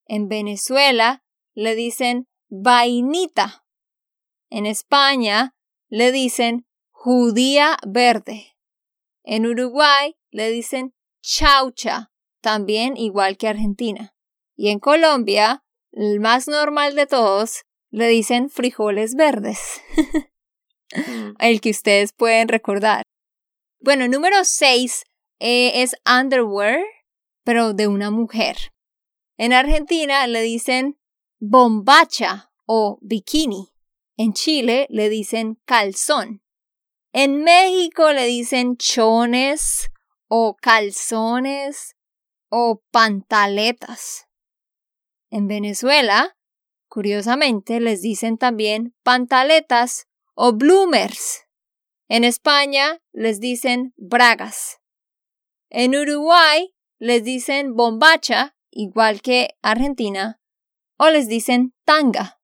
En 0.06 0.28
Venezuela 0.28 1.24
le 1.54 1.76
dicen 1.76 2.28
vainita. 2.50 3.65
En 4.50 4.65
España 4.65 5.56
le 5.89 6.12
dicen 6.12 6.65
judía 6.91 7.78
verde. 7.88 8.56
En 9.23 9.45
Uruguay 9.45 10.15
le 10.32 10.49
dicen 10.49 10.93
chaucha, 11.21 12.12
también 12.41 12.97
igual 12.97 13.38
que 13.38 13.47
Argentina. 13.47 14.15
Y 14.56 14.69
en 14.69 14.80
Colombia, 14.80 15.63
el 15.91 16.19
más 16.19 16.47
normal 16.47 16.95
de 16.95 17.08
todos, 17.08 17.63
le 17.91 18.08
dicen 18.08 18.49
frijoles 18.49 19.15
verdes, 19.15 19.82
mm. 20.93 21.36
el 21.39 21.62
que 21.62 21.71
ustedes 21.71 22.13
pueden 22.13 22.47
recordar. 22.47 23.04
Bueno, 23.80 24.08
número 24.08 24.43
6 24.43 25.04
es 25.39 25.95
underwear, 26.06 26.82
pero 27.43 27.73
de 27.73 27.88
una 27.88 28.12
mujer. 28.12 28.58
En 29.38 29.54
Argentina 29.54 30.28
le 30.28 30.41
dicen 30.41 30.99
bombacha 31.39 32.52
o 32.65 32.99
bikini. 33.02 33.69
En 34.20 34.34
Chile 34.34 34.86
le 34.90 35.08
dicen 35.08 35.62
calzón. 35.64 36.44
En 37.14 37.44
México 37.44 38.12
le 38.12 38.26
dicen 38.26 38.76
chones 38.76 39.90
o 40.28 40.58
calzones 40.58 41.96
o 42.50 42.84
pantaletas. 42.92 44.28
En 45.30 45.48
Venezuela 45.48 46.36
Curiosamente, 46.90 47.80
les 47.80 48.02
dicen 48.02 48.40
también 48.40 48.96
pantaletas 49.04 50.08
o 50.34 50.54
bloomers. 50.54 51.46
En 52.10 52.24
España 52.24 53.00
les 53.14 53.40
dicen 53.40 53.94
bragas. 53.96 54.80
En 55.70 55.96
Uruguay 55.96 56.74
les 56.98 57.24
dicen 57.24 57.76
bombacha, 57.76 58.58
igual 58.72 59.22
que 59.22 59.56
Argentina, 59.62 60.42
o 60.98 61.10
les 61.10 61.28
dicen 61.28 61.76
tanga. 61.86 62.38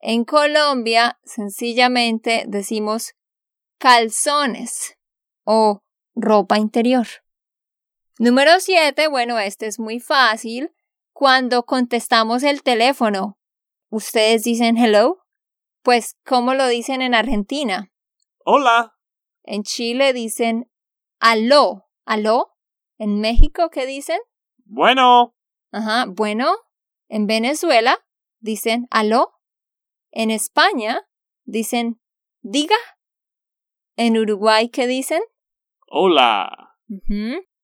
En 0.00 0.24
Colombia 0.24 1.18
sencillamente 1.24 2.44
decimos 2.48 3.14
calzones 3.78 4.96
o 5.44 5.82
ropa 6.14 6.58
interior. 6.58 7.06
Número 8.18 8.60
7, 8.60 9.08
bueno, 9.08 9.38
este 9.38 9.66
es 9.66 9.78
muy 9.78 10.00
fácil. 10.00 10.70
Cuando 11.12 11.64
contestamos 11.64 12.42
el 12.42 12.62
teléfono, 12.62 13.38
¿ustedes 13.90 14.42
dicen 14.42 14.78
hello? 14.78 15.18
Pues, 15.82 16.16
¿cómo 16.24 16.54
lo 16.54 16.66
dicen 16.66 17.02
en 17.02 17.14
Argentina? 17.14 17.90
Hola. 18.44 18.94
En 19.42 19.62
Chile 19.64 20.12
dicen 20.12 20.70
aló. 21.18 21.88
¿Aló? 22.06 22.56
¿En 22.98 23.20
México 23.20 23.70
qué 23.70 23.86
dicen? 23.86 24.18
Bueno. 24.64 25.34
Ajá, 25.72 26.06
bueno. 26.08 26.54
En 27.08 27.26
Venezuela 27.26 27.98
dicen 28.40 28.86
aló. 28.90 29.39
En 30.12 30.30
España 30.30 31.06
dicen 31.44 32.00
diga. 32.42 32.76
En 33.96 34.18
Uruguay 34.18 34.68
qué 34.68 34.86
dicen? 34.86 35.22
Hola. 35.86 36.76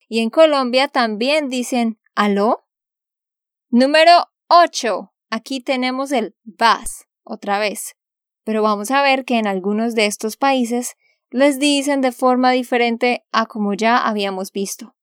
Y 0.08 0.20
en 0.20 0.30
Colombia 0.30 0.88
también 0.88 1.48
dicen 1.48 1.98
aló. 2.14 2.66
Número 3.70 4.28
8. 4.48 5.12
Aquí 5.30 5.60
tenemos 5.60 6.12
el 6.12 6.36
vas, 6.44 7.08
otra 7.24 7.58
vez. 7.58 7.96
Pero 8.44 8.62
vamos 8.62 8.90
a 8.90 9.02
ver 9.02 9.24
que 9.24 9.38
en 9.38 9.46
algunos 9.46 9.94
de 9.94 10.06
estos 10.06 10.36
países 10.36 10.94
les 11.30 11.58
dicen 11.58 12.00
de 12.00 12.12
forma 12.12 12.52
diferente 12.52 13.24
a 13.32 13.46
como 13.46 13.74
ya 13.74 13.98
habíamos 13.98 14.52
visto. 14.52 14.94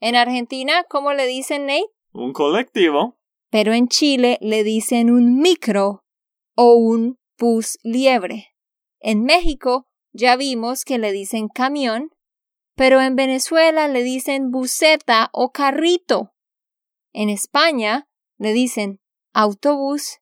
En 0.00 0.16
Argentina, 0.16 0.84
¿cómo 0.88 1.14
le 1.14 1.26
dicen, 1.26 1.66
Nate? 1.66 1.86
Un 2.12 2.32
colectivo. 2.32 3.18
Pero 3.50 3.72
en 3.72 3.88
Chile 3.88 4.38
le 4.40 4.64
dicen 4.64 5.10
un 5.10 5.38
micro 5.38 6.04
o 6.62 6.74
un 6.74 7.18
bus 7.38 7.78
liebre. 7.82 8.54
En 9.00 9.24
México 9.24 9.86
ya 10.12 10.36
vimos 10.36 10.84
que 10.84 10.98
le 10.98 11.10
dicen 11.10 11.48
camión, 11.48 12.10
pero 12.74 13.00
en 13.00 13.16
Venezuela 13.16 13.88
le 13.88 14.02
dicen 14.02 14.50
buseta 14.50 15.30
o 15.32 15.52
carrito. 15.52 16.34
En 17.14 17.30
España 17.30 18.10
le 18.36 18.52
dicen 18.52 19.00
autobús, 19.32 20.18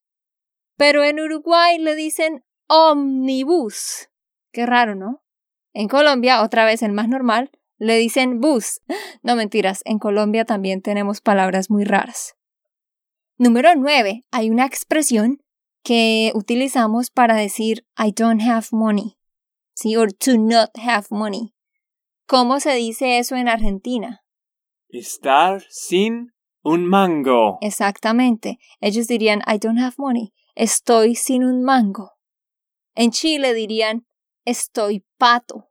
pero 0.77 1.03
en 1.03 1.19
Uruguay 1.19 1.77
le 1.81 1.97
dicen 1.97 2.45
omnibus. 2.69 4.09
Qué 4.53 4.65
raro, 4.65 4.95
¿no? 4.95 5.25
En 5.73 5.89
Colombia, 5.89 6.45
otra 6.45 6.65
vez 6.65 6.85
el 6.85 6.93
más 6.93 7.09
normal, 7.09 7.51
le 7.79 7.97
dicen 7.99 8.41
bus. 8.41 8.81
No 9.25 9.35
mentiras, 9.35 9.83
en 9.85 9.99
Colombia 9.99 10.45
también 10.45 10.83
tenemos 10.83 11.21
palabras 11.21 11.69
muy 11.69 11.83
raras. 11.83 12.37
Número 13.39 13.75
9. 13.75 14.25
Hay 14.31 14.51
una 14.51 14.67
expresión 14.67 15.43
que 15.89 16.33
utilizamos 16.35 17.09
para 17.09 17.35
decir 17.35 17.87
I 17.97 18.13
don't 18.13 18.43
have 18.43 18.67
money. 18.73 19.19
¿Sí? 19.73 19.97
O 19.97 20.07
to 20.07 20.37
not 20.37 20.69
have 20.77 21.07
money. 21.09 21.55
¿Cómo 22.27 22.61
se 22.61 22.75
dice 22.75 23.19
eso 23.19 23.37
en 23.37 23.49
Argentina? 23.49 24.23
Estar 24.91 25.63
sin 25.71 26.35
un 26.63 26.85
mango. 26.85 27.57
Exactamente. 27.63 28.59
Ellos 28.83 29.07
dirían 29.07 29.41
I 29.47 29.57
don't 29.57 29.79
have 29.79 29.95
money. 29.97 30.35
Estoy 30.55 31.15
sin 31.15 31.43
un 31.43 31.63
mango. 31.63 32.19
En 32.95 33.11
Chile 33.11 33.55
dirían 33.55 34.07
estoy 34.45 35.07
pato. 35.17 35.71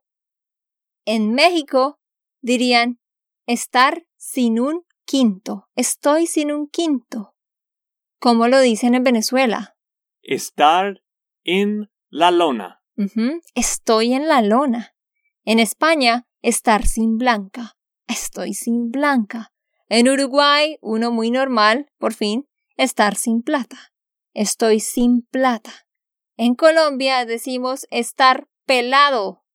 En 1.04 1.32
México 1.32 2.00
dirían 2.40 2.98
estar 3.46 4.04
sin 4.16 4.58
un 4.58 4.84
quinto. 5.04 5.68
Estoy 5.76 6.26
sin 6.26 6.50
un 6.50 6.66
quinto. 6.66 7.36
¿Cómo 8.18 8.48
lo 8.48 8.58
dicen 8.58 8.96
en 8.96 9.04
Venezuela? 9.04 9.77
Estar 10.30 11.02
en 11.42 11.90
la 12.10 12.30
lona. 12.30 12.82
Estoy 13.54 14.12
en 14.12 14.28
la 14.28 14.42
lona. 14.42 14.94
En 15.46 15.58
España, 15.58 16.28
estar 16.42 16.86
sin 16.86 17.16
blanca. 17.16 17.78
Estoy 18.06 18.52
sin 18.52 18.90
blanca. 18.90 19.54
En 19.88 20.06
Uruguay, 20.06 20.76
uno 20.82 21.10
muy 21.10 21.30
normal, 21.30 21.90
por 21.96 22.12
fin, 22.12 22.46
estar 22.76 23.16
sin 23.16 23.40
plata. 23.40 23.94
Estoy 24.34 24.80
sin 24.80 25.22
plata. 25.22 25.86
En 26.36 26.54
Colombia 26.54 27.24
decimos 27.24 27.86
estar 27.90 28.48
pelado. 28.66 29.46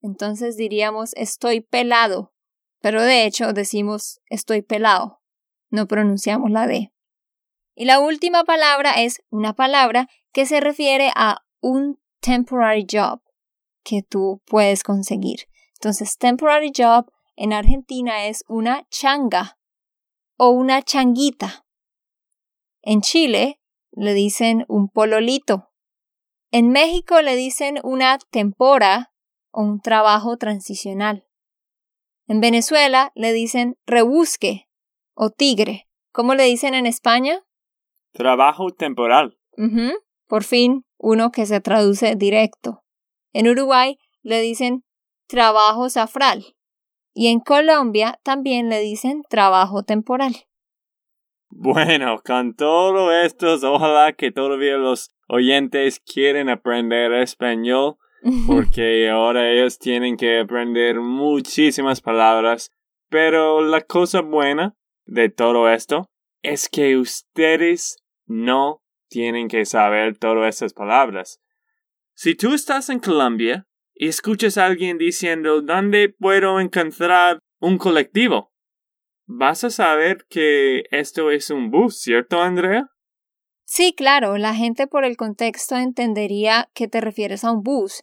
Entonces 0.00 0.56
diríamos 0.56 1.12
estoy 1.12 1.60
pelado, 1.60 2.32
pero 2.80 3.02
de 3.02 3.26
hecho 3.26 3.52
decimos 3.52 4.22
estoy 4.30 4.62
pelado. 4.62 5.20
No 5.68 5.86
pronunciamos 5.86 6.50
la 6.50 6.66
D. 6.66 6.90
Y 7.74 7.84
la 7.86 8.00
última 8.00 8.44
palabra 8.44 8.92
es 8.92 9.22
una 9.30 9.54
palabra 9.54 10.08
que 10.32 10.46
se 10.46 10.60
refiere 10.60 11.10
a 11.14 11.44
un 11.60 11.98
temporary 12.20 12.86
job 12.90 13.20
que 13.82 14.02
tú 14.02 14.42
puedes 14.46 14.82
conseguir. 14.82 15.48
Entonces, 15.74 16.16
temporary 16.18 16.72
job 16.76 17.10
en 17.34 17.52
Argentina 17.52 18.26
es 18.26 18.44
una 18.46 18.86
changa 18.90 19.58
o 20.36 20.50
una 20.50 20.82
changuita. 20.82 21.64
En 22.82 23.00
Chile 23.00 23.60
le 23.90 24.14
dicen 24.14 24.64
un 24.68 24.88
pololito. 24.88 25.70
En 26.50 26.70
México 26.70 27.20
le 27.22 27.36
dicen 27.36 27.78
una 27.82 28.18
tempora 28.30 29.12
o 29.50 29.62
un 29.62 29.80
trabajo 29.80 30.36
transicional. 30.36 31.26
En 32.26 32.40
Venezuela 32.40 33.12
le 33.14 33.32
dicen 33.32 33.78
rebusque 33.86 34.68
o 35.14 35.30
tigre. 35.30 35.88
¿Cómo 36.12 36.34
le 36.34 36.44
dicen 36.44 36.74
en 36.74 36.86
España? 36.86 37.42
Trabajo 38.12 38.70
temporal. 38.70 39.38
Por 40.26 40.44
fin, 40.44 40.84
uno 40.98 41.30
que 41.30 41.46
se 41.46 41.60
traduce 41.60 42.16
directo. 42.16 42.84
En 43.32 43.48
Uruguay 43.48 43.98
le 44.22 44.40
dicen 44.40 44.84
trabajo 45.26 45.88
safral. 45.88 46.54
Y 47.14 47.28
en 47.28 47.40
Colombia 47.40 48.18
también 48.22 48.68
le 48.68 48.80
dicen 48.80 49.22
trabajo 49.28 49.82
temporal. 49.82 50.34
Bueno, 51.50 52.22
con 52.24 52.54
todo 52.54 53.12
esto, 53.12 53.58
ojalá 53.70 54.14
que 54.14 54.32
todavía 54.32 54.78
los 54.78 55.12
oyentes 55.28 56.00
quieren 56.00 56.48
aprender 56.48 57.12
español 57.12 57.96
porque 58.46 59.10
ahora 59.10 59.50
ellos 59.50 59.78
tienen 59.78 60.16
que 60.16 60.40
aprender 60.40 61.00
muchísimas 61.00 62.00
palabras. 62.00 62.70
Pero 63.10 63.60
la 63.60 63.82
cosa 63.82 64.22
buena 64.22 64.74
de 65.04 65.28
todo 65.28 65.68
esto 65.68 66.08
es 66.42 66.70
que 66.70 66.96
ustedes 66.96 68.01
no 68.26 68.82
tienen 69.08 69.48
que 69.48 69.64
saber 69.64 70.16
todas 70.18 70.56
esas 70.56 70.72
palabras. 70.72 71.40
Si 72.14 72.34
tú 72.34 72.54
estás 72.54 72.88
en 72.88 72.98
Colombia 72.98 73.66
y 73.94 74.08
escuchas 74.08 74.58
a 74.58 74.66
alguien 74.66 74.98
diciendo 74.98 75.62
¿dónde 75.62 76.08
puedo 76.08 76.60
encontrar 76.60 77.38
un 77.60 77.78
colectivo? 77.78 78.52
Vas 79.26 79.64
a 79.64 79.70
saber 79.70 80.26
que 80.28 80.84
esto 80.90 81.30
es 81.30 81.50
un 81.50 81.70
bus, 81.70 82.00
¿cierto, 82.00 82.40
Andrea? 82.40 82.88
Sí, 83.64 83.94
claro, 83.96 84.36
la 84.36 84.54
gente 84.54 84.86
por 84.86 85.04
el 85.04 85.16
contexto 85.16 85.76
entendería 85.76 86.70
que 86.74 86.88
te 86.88 87.00
refieres 87.00 87.44
a 87.44 87.52
un 87.52 87.62
bus, 87.62 88.02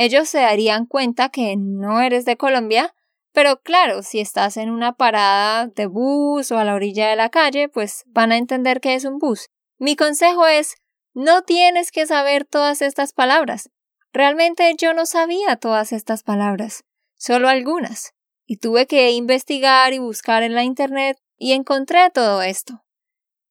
ellos 0.00 0.28
se 0.28 0.38
darían 0.38 0.86
cuenta 0.86 1.28
que 1.28 1.56
no 1.58 2.00
eres 2.00 2.24
de 2.24 2.36
Colombia, 2.36 2.94
pero 3.32 3.60
claro, 3.62 4.04
si 4.04 4.20
estás 4.20 4.56
en 4.56 4.70
una 4.70 4.92
parada 4.92 5.66
de 5.66 5.86
bus 5.86 6.52
o 6.52 6.58
a 6.58 6.62
la 6.62 6.76
orilla 6.76 7.08
de 7.08 7.16
la 7.16 7.30
calle, 7.30 7.68
pues 7.68 8.04
van 8.06 8.30
a 8.30 8.36
entender 8.36 8.80
que 8.80 8.94
es 8.94 9.04
un 9.04 9.18
bus. 9.18 9.48
Mi 9.78 9.94
consejo 9.94 10.46
es, 10.46 10.74
no 11.14 11.42
tienes 11.42 11.92
que 11.92 12.06
saber 12.06 12.44
todas 12.44 12.82
estas 12.82 13.12
palabras. 13.12 13.70
Realmente 14.12 14.74
yo 14.76 14.92
no 14.92 15.06
sabía 15.06 15.56
todas 15.56 15.92
estas 15.92 16.22
palabras, 16.24 16.84
solo 17.16 17.48
algunas, 17.48 18.12
y 18.44 18.56
tuve 18.56 18.86
que 18.86 19.12
investigar 19.12 19.92
y 19.92 19.98
buscar 19.98 20.42
en 20.42 20.54
la 20.54 20.64
Internet 20.64 21.18
y 21.36 21.52
encontré 21.52 22.10
todo 22.10 22.42
esto. 22.42 22.82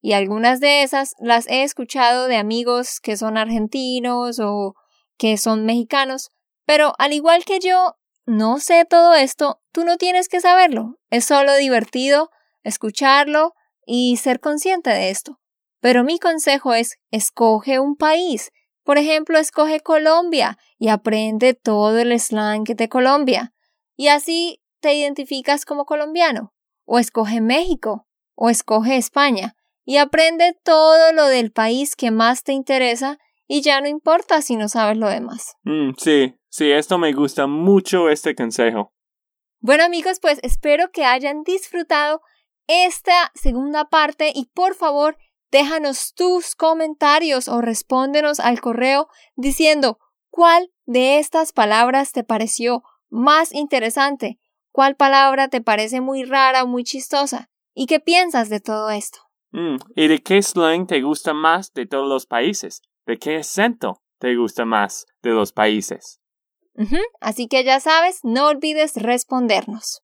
Y 0.02 0.14
algunas 0.14 0.60
de 0.60 0.84
esas 0.84 1.14
las 1.20 1.48
he 1.48 1.64
escuchado 1.64 2.28
de 2.28 2.36
amigos 2.36 3.00
que 3.00 3.16
son 3.16 3.38
argentinos 3.38 4.40
o 4.40 4.76
que 5.18 5.38
son 5.38 5.66
mexicanos, 5.66 6.32
pero 6.66 6.94
al 6.98 7.14
igual 7.14 7.46
que 7.46 7.60
yo 7.60 7.96
no 8.26 8.60
sé 8.60 8.84
todo 8.84 9.16
esto, 9.16 9.62
tú 9.72 9.86
no 9.86 9.98
tienes 9.98 10.28
que 10.28 10.42
saberlo. 10.42 11.00
Es 11.10 11.24
solo 11.24 11.56
divertido 11.56 12.30
escucharlo 12.64 13.54
y 13.86 14.18
ser 14.18 14.42
consciente 14.42 14.90
de 14.90 15.10
esto. 15.10 15.40
Pero 15.88 16.04
mi 16.04 16.20
consejo 16.20 16.74
es, 16.74 16.98
escoge 17.12 17.80
un 17.80 17.96
país. 17.96 18.52
Por 18.84 18.98
ejemplo, 18.98 19.38
escoge 19.38 19.80
Colombia 19.80 20.58
y 20.78 20.90
aprende 20.90 21.54
todo 21.54 21.98
el 21.98 22.12
slang 22.20 22.66
de 22.66 22.90
Colombia. 22.90 23.54
Y 23.96 24.10
así 24.10 24.62
te 24.82 24.96
identificas 24.96 25.64
como 25.64 25.86
colombiano. 25.86 26.54
O 26.84 27.00
escoge 27.00 27.40
México. 27.40 28.06
O 28.36 28.50
escoge 28.50 28.98
España. 28.98 29.56
y 29.86 29.96
aprende 29.96 30.58
todo 30.62 31.14
lo 31.14 31.28
del 31.28 31.54
país 31.54 31.96
que 31.96 32.12
más 32.12 32.44
te 32.44 32.52
interesa 32.52 33.18
y 33.48 33.62
ya 33.62 33.80
no 33.80 33.88
importa 33.88 34.42
si 34.42 34.58
no 34.58 34.68
sabes 34.68 34.98
lo 34.98 35.08
demás. 35.08 35.56
Mm, 35.64 35.92
sí, 35.98 36.36
sí, 36.50 36.70
esto 36.70 36.98
me 36.98 37.14
gusta 37.14 37.48
mucho 37.48 38.10
este 38.10 38.36
consejo. 38.36 38.92
Bueno 39.62 39.86
amigos, 39.86 40.20
pues 40.20 40.40
espero 40.44 40.92
que 40.92 41.06
hayan 41.06 41.44
disfrutado 41.44 42.20
esta 42.68 43.32
segunda 43.36 43.86
parte 43.86 44.34
y 44.36 44.50
por 44.54 44.76
favor 44.76 45.18
déjanos 45.52 46.14
tus 46.14 46.56
comentarios 46.56 47.48
o 47.48 47.62
respóndenos 47.62 48.40
al 48.40 48.62
correo 48.62 49.08
diciendo 49.36 50.00
cuál 50.30 50.72
de 50.86 51.20
estas 51.20 51.54
palabras 51.54 52.12
te 52.12 52.24
pareció 52.24 52.84
más 53.10 53.54
interesante, 53.54 54.40
cuál 54.72 54.96
palabra 54.96 55.48
te 55.48 55.62
parece 55.62 56.02
muy 56.02 56.24
rara 56.24 56.64
o 56.64 56.68
muy 56.68 56.84
chistosa 56.84 57.50
y 57.74 57.86
qué 57.86 58.00
piensas 58.00 58.50
de 58.50 58.60
todo 58.60 58.90
esto. 58.90 59.20
Mm, 59.52 59.78
¿Y 59.96 60.08
de 60.08 60.20
qué 60.20 60.42
slang 60.42 60.88
te 60.88 61.02
gusta 61.02 61.34
más 61.34 61.74
de 61.74 61.86
todos 61.86 62.08
los 62.08 62.26
países? 62.26 62.82
¿De 63.06 63.18
qué 63.18 63.38
acento 63.38 64.02
te 64.20 64.36
gusta 64.36 64.66
más 64.66 65.06
de 65.22 65.32
los 65.32 65.54
países? 65.54 66.20
Así 67.22 67.48
que 67.48 67.64
ya 67.64 67.80
sabes, 67.80 68.20
no 68.24 68.48
olvides 68.48 68.96
respondernos. 68.96 70.04